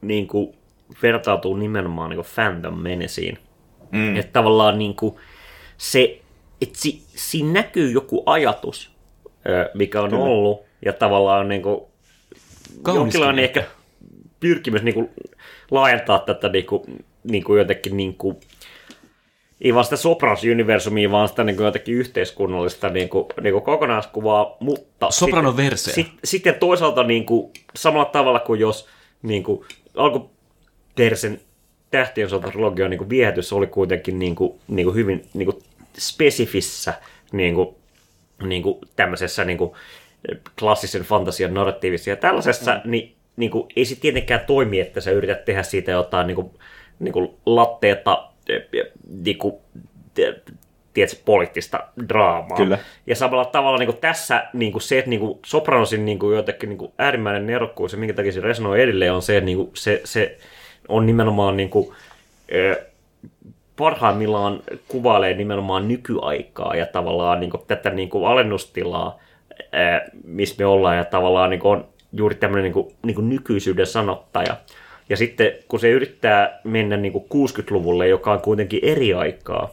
[0.00, 0.54] niinku,
[1.02, 3.38] vertautuu nimenomaan niinku Phantom Menaceen.
[3.90, 4.16] Mm.
[4.16, 5.20] Että tavallaan niinku,
[5.76, 6.20] se,
[6.60, 8.96] että si, siinä näkyy joku ajatus,
[9.74, 10.24] mikä on Kyllä.
[10.24, 11.91] ollut, ja tavallaan niinku,
[12.86, 13.64] Jonkinlainen ehkä.
[14.40, 15.10] pyrkimys niinku,
[15.70, 16.86] laajentaa tätä niinku,
[17.24, 18.40] niinku jotenkin niinku,
[19.60, 24.56] ei vaan sitä Sopranos-universumia, vaan sitä niin kuin jotenkin yhteiskunnallista niin kuin, niin kuin kokonaiskuvaa,
[24.60, 25.10] mutta...
[25.10, 25.94] Soprano-verseä.
[25.94, 28.88] Sitten, sit, sitten toisaalta niin kuin, samalla tavalla kuin jos
[29.22, 29.64] niin kuin,
[29.96, 31.40] alkuperäisen
[31.90, 35.62] tähtien sota trilogian niin kuin viehätys oli kuitenkin niin kuin, niin kuin hyvin niin kuin
[35.98, 36.94] spesifissä
[37.32, 37.68] niin kuin,
[38.42, 39.72] niin kuin tämmöisessä niin kuin
[40.58, 42.90] klassisen fantasian narratiivissa ja tällaisessa, mm.
[42.90, 46.50] niin, niin kuin, ei se tietenkään toimi, että sä yrität tehdä siitä jotain niin kuin,
[46.98, 48.28] niin kuin latteeta
[49.24, 49.54] niin kuin,
[50.94, 52.56] tiedätkö, poliittista draamaa.
[52.56, 52.78] Kyllä.
[53.06, 56.36] Ja samalla tavalla niin kuin tässä niin kuin se, että niin kuin Sopranosin niin kuin
[56.36, 59.56] jotenkin niin kuin äärimmäinen nerokkuus ja minkä takia se resonoi edelleen on se, että niin
[59.56, 60.38] kuin se, se
[60.88, 61.94] on nimenomaan niin kuin,
[62.54, 62.84] ö,
[63.76, 69.18] parhaimmillaan kuvailee nimenomaan nykyaikaa ja tavallaan niin kuin tätä niin kuin alennustilaa,
[70.24, 74.56] missä me ollaan ja tavallaan niin on juuri tämmöinen niin kuin, niin kuin nykyisyyden sanottaja.
[75.08, 79.70] Ja sitten kun se yrittää mennä niin kuin 60-luvulle, joka on kuitenkin eri aikaa,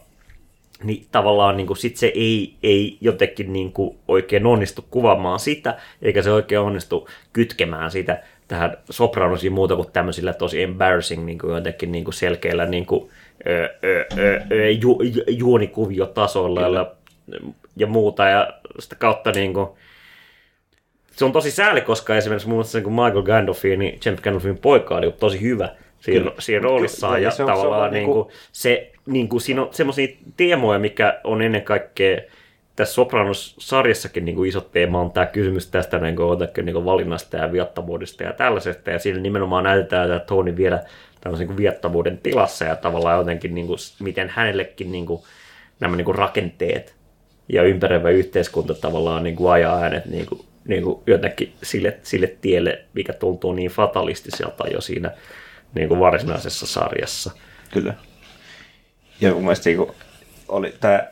[0.84, 5.78] niin tavallaan niin kuin sit se ei, ei jotenkin niin kuin oikein onnistu kuvaamaan sitä,
[6.02, 11.56] eikä se oikein onnistu kytkemään sitä tähän sopranosiin muuta kuin tämmöisillä tosi embarrassing niin kuin
[11.56, 13.10] jotenkin niin kuin selkeillä niin kuin,
[13.48, 14.06] ö, ö,
[14.52, 16.96] ö, ju, ju, juonikuviotasoilla
[17.80, 19.68] ja muuta, ja sitä kautta niin kuin,
[21.12, 24.96] se on tosi sääli, koska esimerkiksi muun muassa niin kuin Michael Gandolfini, James Gandolfinin poika
[24.96, 25.70] oli tosi hyvä
[26.00, 26.34] siinä, Kyllä.
[26.40, 29.30] siinä roolissaan, Kyllä, ja se on- se on tavallaan vaan niin niinku- kuin, se, niin
[29.30, 30.08] kuin, siinä on semmoisia
[30.38, 32.20] teemoja, mikä on ennen kaikkea
[32.76, 37.38] tässä Sopranos-sarjassakin niin kuin iso teema on tämä kysymys tästä niin kuin, niin kuin valinnasta
[37.38, 40.84] ja viattavuudesta ja tällaisesta, ja siinä nimenomaan näytetään tämä Tony vielä
[41.22, 45.22] tämmöisen niin viattavuuden tilassa, ja tavallaan jotenkin, niin kuin, miten hänellekin niin kuin,
[45.80, 46.96] nämä niin kuin rakenteet
[47.50, 52.28] ja ympäröivä yhteiskunta tavallaan niin kuin ajaa hänet niin kuin, niin kuin jotenkin sille, sille
[52.42, 55.12] tielle, mikä tuntuu niin fatalistiselta jo siinä
[55.76, 57.32] niin kuin varsinaisessa sarjassa.
[57.72, 57.94] Kyllä.
[59.22, 59.96] Ja mun mielestä niinku
[60.48, 61.12] oli tää,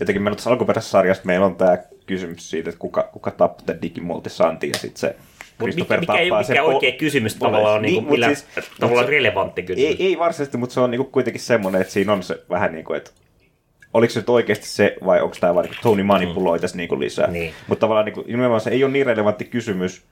[0.00, 3.82] jotenkin meillä tuossa alkuperäisessä sarjassa meillä on tämä kysymys siitä, että kuka, kuka tappoi tämän
[3.82, 7.74] digimultisantin ja sitten se mikä, Christopher mikä ole tappaa sen mikään po- oikea kysymys tavallaan,
[7.74, 8.46] on niin, Niin, niin, millä, siis-
[8.80, 9.90] tavallaan se- relevantti kysymys.
[10.00, 12.84] Ei, ei varsinaisesti, mutta se on niinku kuitenkin semmoinen, että siinä on se vähän niin
[12.84, 13.10] kuin, että
[13.94, 17.30] oliko se nyt oikeasti se, vai onko tämä vain niin Tony manipuloi tässä niin lisää.
[17.30, 17.54] Niin.
[17.68, 20.02] Mutta tavallaan niin kuin, nimenomaan se ei ole niin relevantti kysymys,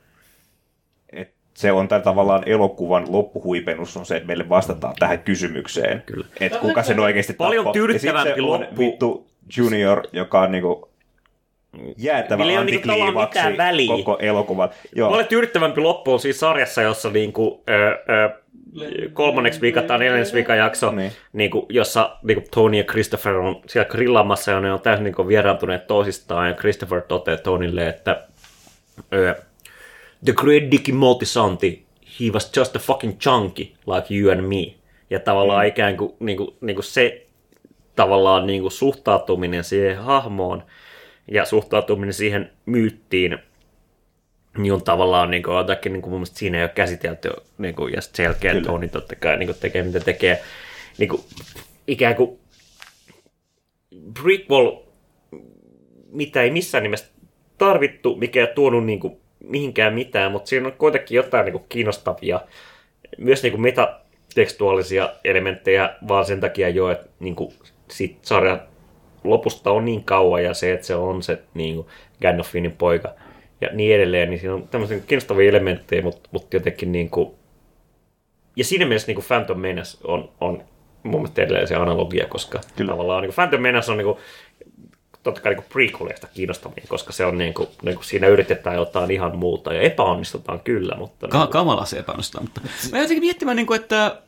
[1.13, 6.03] että se on tämän tavallaan elokuvan loppuhuipennus on se, että meille vastataan tähän kysymykseen.
[6.07, 6.27] Kyllä.
[6.41, 8.79] Että kuka sen oikeasti Paljon sit tyydyttävämpi se on loppu.
[8.79, 9.27] vittu
[9.57, 10.89] Junior, joka on niinku
[11.97, 13.97] jäätävä Millä niinku tavallaan antikliimaksi mitään väliä.
[13.97, 14.71] koko elokuvan.
[14.97, 15.11] Joo.
[15.11, 17.73] Paljon tyydyttävämpi loppu on siis sarjassa, jossa niinku, ö,
[18.15, 18.40] ö,
[19.13, 20.97] kolmanneksi viikon tai neljänneksi viikon jakso, Niin.
[20.97, 21.13] niin.
[21.33, 25.87] Niinku, jossa niinku Tony ja Christopher on siellä grillaamassa ja ne on täysin niinku vieraantuneet
[25.87, 28.27] toisistaan ja Christopher toteaa Tonylle, että
[30.25, 31.87] The Great Dicky Multisanti,
[32.21, 34.75] he was just a fucking chunky like you and me.
[35.11, 35.69] Ja tavallaan mm.
[35.69, 37.27] ikään kuin, niinku, niinku se
[37.97, 40.63] tavallaan niinku suhtautuminen siihen hahmoon
[41.29, 43.39] ja suhtautuminen siihen myyttiin
[44.59, 47.75] niin on tavallaan niin kuin, jotakin, niin kuin mun mielestä siinä ei ole käsitelty, niin
[47.75, 48.67] kuin, ja sitten sen jälkeen Kyllä.
[48.67, 50.43] Tony totta kai niin kuin, tekee mitä tekee.
[50.99, 51.23] Niin kuin,
[51.87, 52.39] ikään kuin
[54.23, 54.73] prequel,
[56.13, 57.07] mitä ei missään nimessä
[57.59, 61.65] tarvittu, mikä ei tuonut niin kuin, mihinkään mitään, mutta siinä on kuitenkin jotain niin kuin,
[61.69, 62.41] kiinnostavia,
[63.19, 67.55] myös niin kuin, metatekstuaalisia elementtejä, vaan sen takia jo, että niin kuin,
[67.91, 68.63] sit sarjan
[69.25, 71.87] lopusta on niin kauan ja se, että se on se niin kuin
[72.23, 73.15] Gandalfinin poika
[73.61, 77.31] ja niin edelleen, niin siinä on tämmöisiä kiinnostavia elementtejä, mutta, mutta jotenkin niin kuin,
[78.57, 80.63] ja siinä mielessä niin kuin Phantom Menace on, on
[81.03, 82.91] mun mielestä edelleen se analogia, koska Kyllä.
[82.91, 84.19] Tavallaan niin kuin Phantom Menace on niin kuin,
[85.23, 89.11] totta kai niin prequelista kiinnostavin, koska se on niin kuin, niin kuin siinä yritetään jotain
[89.11, 92.41] ihan muuta ja epäonnistutaan kyllä, mutta Ka- niin kuin, kamala se epäonnistuu.
[92.41, 92.61] Mutta
[92.93, 94.23] mä jotenkin miettimään, niin kuin, että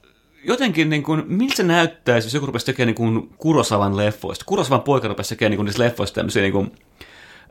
[0.45, 4.45] jotenkin, niin kuin, miltä se näyttäisi, jos joku rupesi tekemään niin kuin Kurosavan leffoista.
[4.45, 6.73] Kurosavan poika rupesi tekemään niin kuin, niistä leffoista tämmöisiä niin kuin,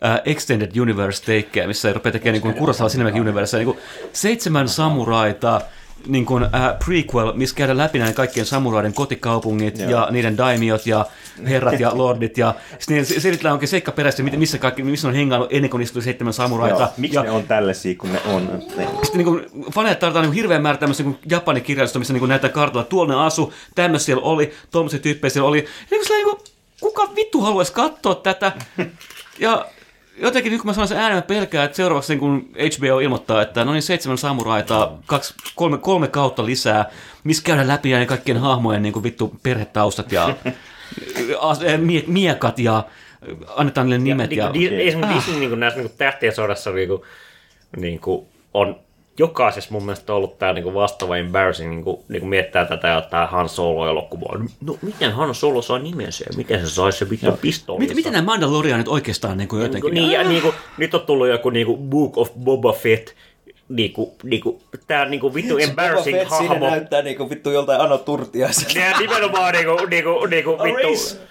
[0.02, 3.78] uh, Extended Universe takejä, missä se rupeaa tekemään niin kuin Kurosawa Cinematic Universe, niin kuin
[4.14, 5.62] seitsemän samuraita,
[6.08, 6.50] niin kuin, uh,
[6.86, 9.90] prequel, missä käydään läpi näiden kaikkien samuraiden kotikaupungit Joo.
[9.90, 11.06] ja niiden daimiot ja
[11.50, 15.70] herrat ja lordit ja sitten niiden selitellään oikein seikkaperäisesti, missä, kaikki, missä on hengailu ennen
[15.70, 16.82] kuin niistä tuli seitsemän samuraita.
[16.82, 16.94] Joo.
[16.98, 18.62] Miksi ja, ne on tällaisia, kun ne on?
[18.78, 18.88] Ne.
[19.04, 23.14] sitten niin faneille tarvitaan niin hirveän määrä tämmöistä niin japanikirjallisuutta, missä niin näytetään kartalla, tuolla
[23.14, 25.58] ne asu, tämmöisiä siellä oli, tuommoisia tyyppejä siellä oli.
[25.58, 26.40] Ja niin kuin, niin kuin,
[26.82, 28.52] kuka vittu haluaisi katsoa tätä?
[29.40, 29.66] Ja
[30.22, 33.42] jotenkin nyt kun mä sanon sen äänen, mä pelkään, että seuraavaksi niin kun HBO ilmoittaa,
[33.42, 36.86] että no niin seitsemän samuraita, kaksi, kolme, kolme kautta lisää,
[37.24, 40.30] missä käydään läpi ja kaikkien hahmojen niin kuin vittu perhetaustat ja
[41.66, 42.84] eh, mie- miekat ja
[43.56, 44.30] annetaan niille nimet.
[44.30, 47.02] niin Ja, kuin, di- esimerkiksi Disney niin kuin näissä niin kuin tähtien sodassa niin kuin,
[47.78, 48.80] niin kuin, on
[49.22, 52.88] jokaisessa mun mielestä ollut tämä niin kuin vastaava embarrassing, niin kuin, niin kuin miettää tätä
[52.88, 54.40] jotain Han Solo-elokuvaa.
[54.66, 57.80] No miten Han Solo sai nimensä ja miten se sai se vittu pistooli?
[57.80, 59.94] Miten, miten nämä Mandalorianit oikeastaan niin kuin jotenkin?
[59.94, 63.10] Niin, ja niin kuin, nyt on tullut joku niin kuin Book of Boba Fett,
[63.70, 66.70] niin kuin, niin kuin, tää niin kuin vittu embarrassing Boba Fett siinä hahmo.
[66.70, 68.80] näyttää niinku vittu joltain Ano Turtiaiselta.
[68.80, 71.22] Ja nimenomaan niinku, niinku, niinku vittu...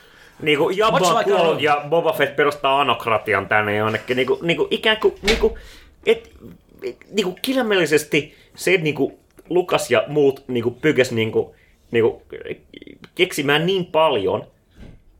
[0.43, 4.16] Niinku Jabba on kuollut ja Boba Fett perustaa anokratian tänne jonnekin.
[4.16, 5.14] Niinku, niinku ikään kuin...
[5.22, 5.59] Niinku,
[6.07, 6.30] et,
[6.85, 9.18] et, niinku kirjaimellisesti se, että niinku
[9.49, 11.55] Lukas ja muut niinku pykäs niinku,
[11.91, 12.22] niinku,
[13.14, 14.47] keksimään niin paljon,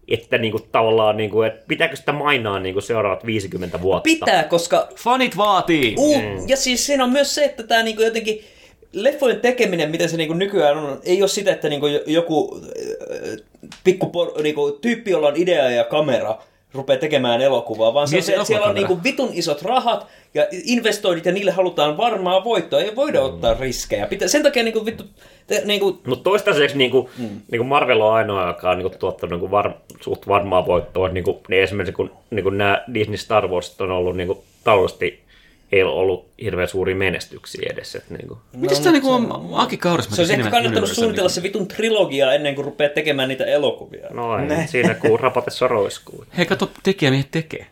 [0.09, 4.03] että niinku, tavallaan, niinku, että pitääkö sitä mainaa niinku, seuraavat 50 vuotta.
[4.03, 5.95] Pitää, koska Fanit vaatii!
[5.99, 8.45] Uh, ja siis siinä on myös se, että tämä niinku jotenkin
[8.93, 13.37] leffojen tekeminen, miten se niinku nykyään on, ei ole sitä, että niinku joku äh,
[13.85, 16.39] pikku por, niinku, tyyppi, jolla on idea ja kamera,
[16.75, 20.07] rupeaa tekemään elokuvaa, vaan se on Mies se, että siellä on niinku vitun isot rahat
[20.35, 24.07] ja investoinnit ja niille halutaan varmaa voittoa, ei voida ottaa riskejä.
[24.07, 25.05] Pitää, sen takia niinku vittu,
[25.47, 27.41] te, niinku, Mutta toistaiseksi niinku, mm.
[27.51, 31.09] niinku Marvel on ainoa, joka on niinku tuottanut niinku var, suht varmaa voittoa.
[31.09, 35.30] Niinku, niin esimerkiksi kun niinku nämä Disney Star Wars on ollut niinku, taloudellisesti
[35.73, 37.95] ei ole ollut hirveän suuria menestyksiä edes.
[37.95, 38.39] Et, niinku.
[38.57, 42.33] Miten sitä niin kuin Aki Kaurismäki se olisi ehkä kannattanut suunnitella niin se vitun trilogia
[42.33, 44.07] ennen kuin rupeaa tekemään niitä elokuvia.
[44.11, 46.17] No ei, siinä kun rapatessa roiskuu.
[46.17, 47.67] kuin- Hei, kato, tekijämiehet tekee.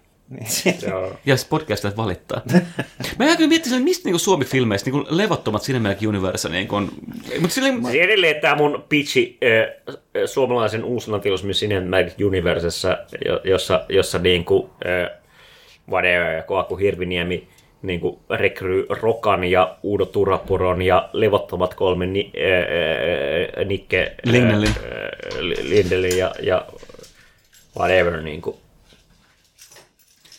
[0.89, 1.13] Joo.
[1.27, 2.41] Ja podcastit valittaa.
[3.19, 6.91] Mä jää kyllä miettimään, mistä niin Suomi-filmeistä niin levottomat Cinematic Universe, niin kuin,
[7.41, 9.95] mutta silleen, Siis edelleen tämä mun pitchi äh,
[10.27, 15.19] suomalaisen uusnatilusmin Cinematic Universessa, jo- jossa, jossa niinku, äh,
[15.91, 16.77] whatever, ja Koaku
[17.83, 24.33] Hirviniemi niinku rekryy Rokan ja Uudo Turapuron ja levottomat kolme ni, äh, äh, Nikke äh,
[24.33, 24.69] Lindelin.
[24.69, 24.79] äh,
[25.63, 26.67] Lindelin ja, ja
[27.77, 28.59] whatever niinku.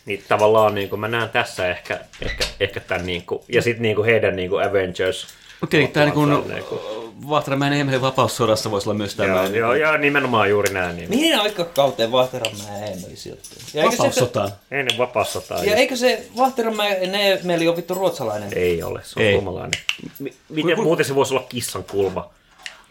[0.05, 4.35] Niin tavallaan niinku mä näen tässä ehkä, ehkä, ehkä tämän niinku, ja sitten niinku heidän
[4.35, 5.27] niinku Avengers
[5.61, 9.55] Mutta tietenkin tämä niin Tälleen, kun- Vahteramäen Eemelin vapaussodassa voisi olla myös Joo, tämmöinen.
[9.59, 10.95] joo, joo, nimenomaan juuri näin.
[10.97, 11.09] Niin.
[11.09, 13.57] Mihin aikakauteen Vahteramäen Eemeli sijoittuu?
[13.73, 14.51] Ja eikö se, Vapaussotaan.
[14.71, 15.63] Ennen vapaussotaa.
[15.63, 18.49] ja eikö se Vahteramäen Eemeli ole vittu ruotsalainen?
[18.55, 19.33] Ei ole, se on Ei.
[19.33, 19.81] suomalainen.
[20.19, 22.29] M- miten muuten se voisi olla kissan kulma?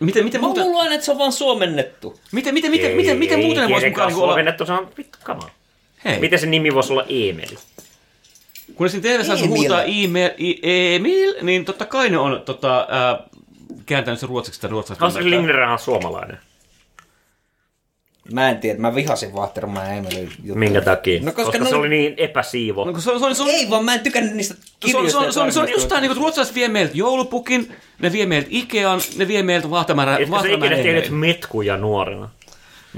[0.01, 2.21] Miten, miten, Mä muuten, luulen aina, että se on vaan suomennettu.
[2.33, 4.33] miten, miten, miten, miten, miten muuten ne voisi mukaan niinku olla?
[4.33, 5.51] Slovennettu, se on vittu kama.
[6.05, 7.59] Hei, Miten se nimi voisi olla Emeli?
[8.79, 9.49] Kun siinä Emil.
[9.49, 13.19] huutaa Emil, I- Emil, niin totta kai ne on tota, ää,
[13.87, 15.07] kääntänyt se ruotsiksi tai ruotsalaisiksi.
[15.19, 16.39] Astrid Lindgren on suomalainen.
[18.33, 20.55] Mä en tiedä, mä vihasin Vahteramäen Eemelin juttuja.
[20.55, 21.21] Minkä takia?
[21.21, 21.71] No koska, koska ne...
[21.71, 22.85] se oli niin epäsiivo.
[22.85, 25.05] No, se on, se on, se on, Ei vaan mä en tykännyt niistä se on,
[25.05, 25.13] kirjoista.
[25.13, 27.73] se on, ja se on, se on just tää, niin kuin ruotsalaiset vie meiltä joulupukin,
[27.99, 32.29] ne vie meiltä Ikean, ne vie meiltä Vahtamäärä, Etkö se Vahtamäärä ikinä tehnyt metkuja nuorena?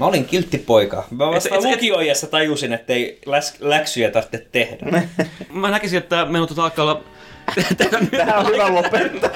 [0.01, 1.03] Mä olin kiltti poika.
[1.11, 5.01] Mä vasta Et- et- lukioijassa tajusin, että ei läs- läksyjä tarvitse tehdä.
[5.53, 7.01] Mä näkisin, että meillä on tota alkaa olla...
[8.17, 9.31] Tämä on hyvä lopettaa.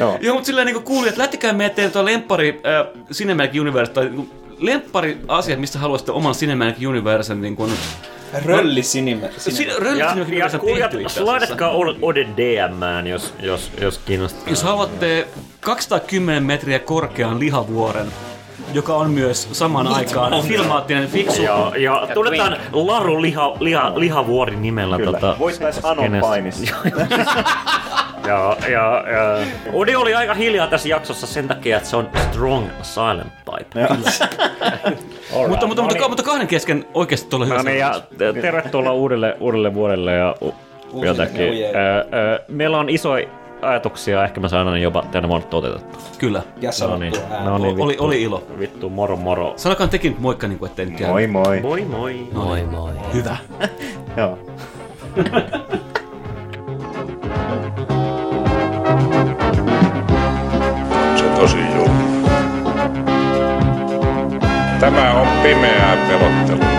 [0.00, 0.18] Joo.
[0.20, 5.18] Joo, mutta silleen niin kuulijat, lähtikää meidän tuo lemppari äh, Cinematic Universe, tai niin lemppari
[5.28, 7.72] asiat, mistä haluaisitte oman Cinematic Universen niin kuin...
[8.44, 9.30] Rölli sinime.
[9.38, 11.70] Si- Rölli Ja, Cinematic ja kuulijat, laitatkaa
[12.02, 14.42] Ode DMään, jos, jos, jos kiinnostaa.
[14.50, 15.28] Jos haluatte
[15.60, 18.06] 210 metriä korkean lihavuoren,
[18.72, 21.42] joka on myös samaan aikaan filmaattinen fiksu.
[21.42, 24.96] Ja, ja tunnetaan Laru liha, liha, Lihavuori nimellä.
[24.96, 25.12] Kyllä.
[25.20, 26.74] Tota, Voittaisi Anon painissa.
[28.26, 32.66] ja, ja, ja, Ode oli aika hiljaa tässä jaksossa sen takia, että se on strong
[32.82, 33.88] silent type.
[35.48, 37.62] Mutta, mutta, mutta, mutta kahden kesken oikeasti tuolla No hyvä.
[37.62, 38.00] niin, ja
[38.42, 40.54] tervetuloa uudelle, uudelle vuodelle ja u-
[41.04, 41.52] jotakin.
[42.48, 43.28] meillä on isoja
[43.62, 45.98] ajatuksia, ehkä mä saan jopa tänä vuonna toteutettu.
[46.18, 46.42] Kyllä.
[46.60, 47.12] Ja No niin,
[47.44, 48.42] no niin, Oli, vittu, oli ilo.
[48.58, 49.52] Vittu, moro moro.
[49.56, 51.10] Sanokaa tekin nyt moikka, niin kuin, ettei nyt jää.
[51.10, 51.60] Moi moi.
[51.60, 52.28] Moi moi.
[52.32, 52.92] Moi moi.
[53.14, 53.36] Hyvä.
[54.16, 54.38] Joo.
[61.16, 61.58] Se tosi.
[64.80, 66.78] Tämä on pimeää pelottelua.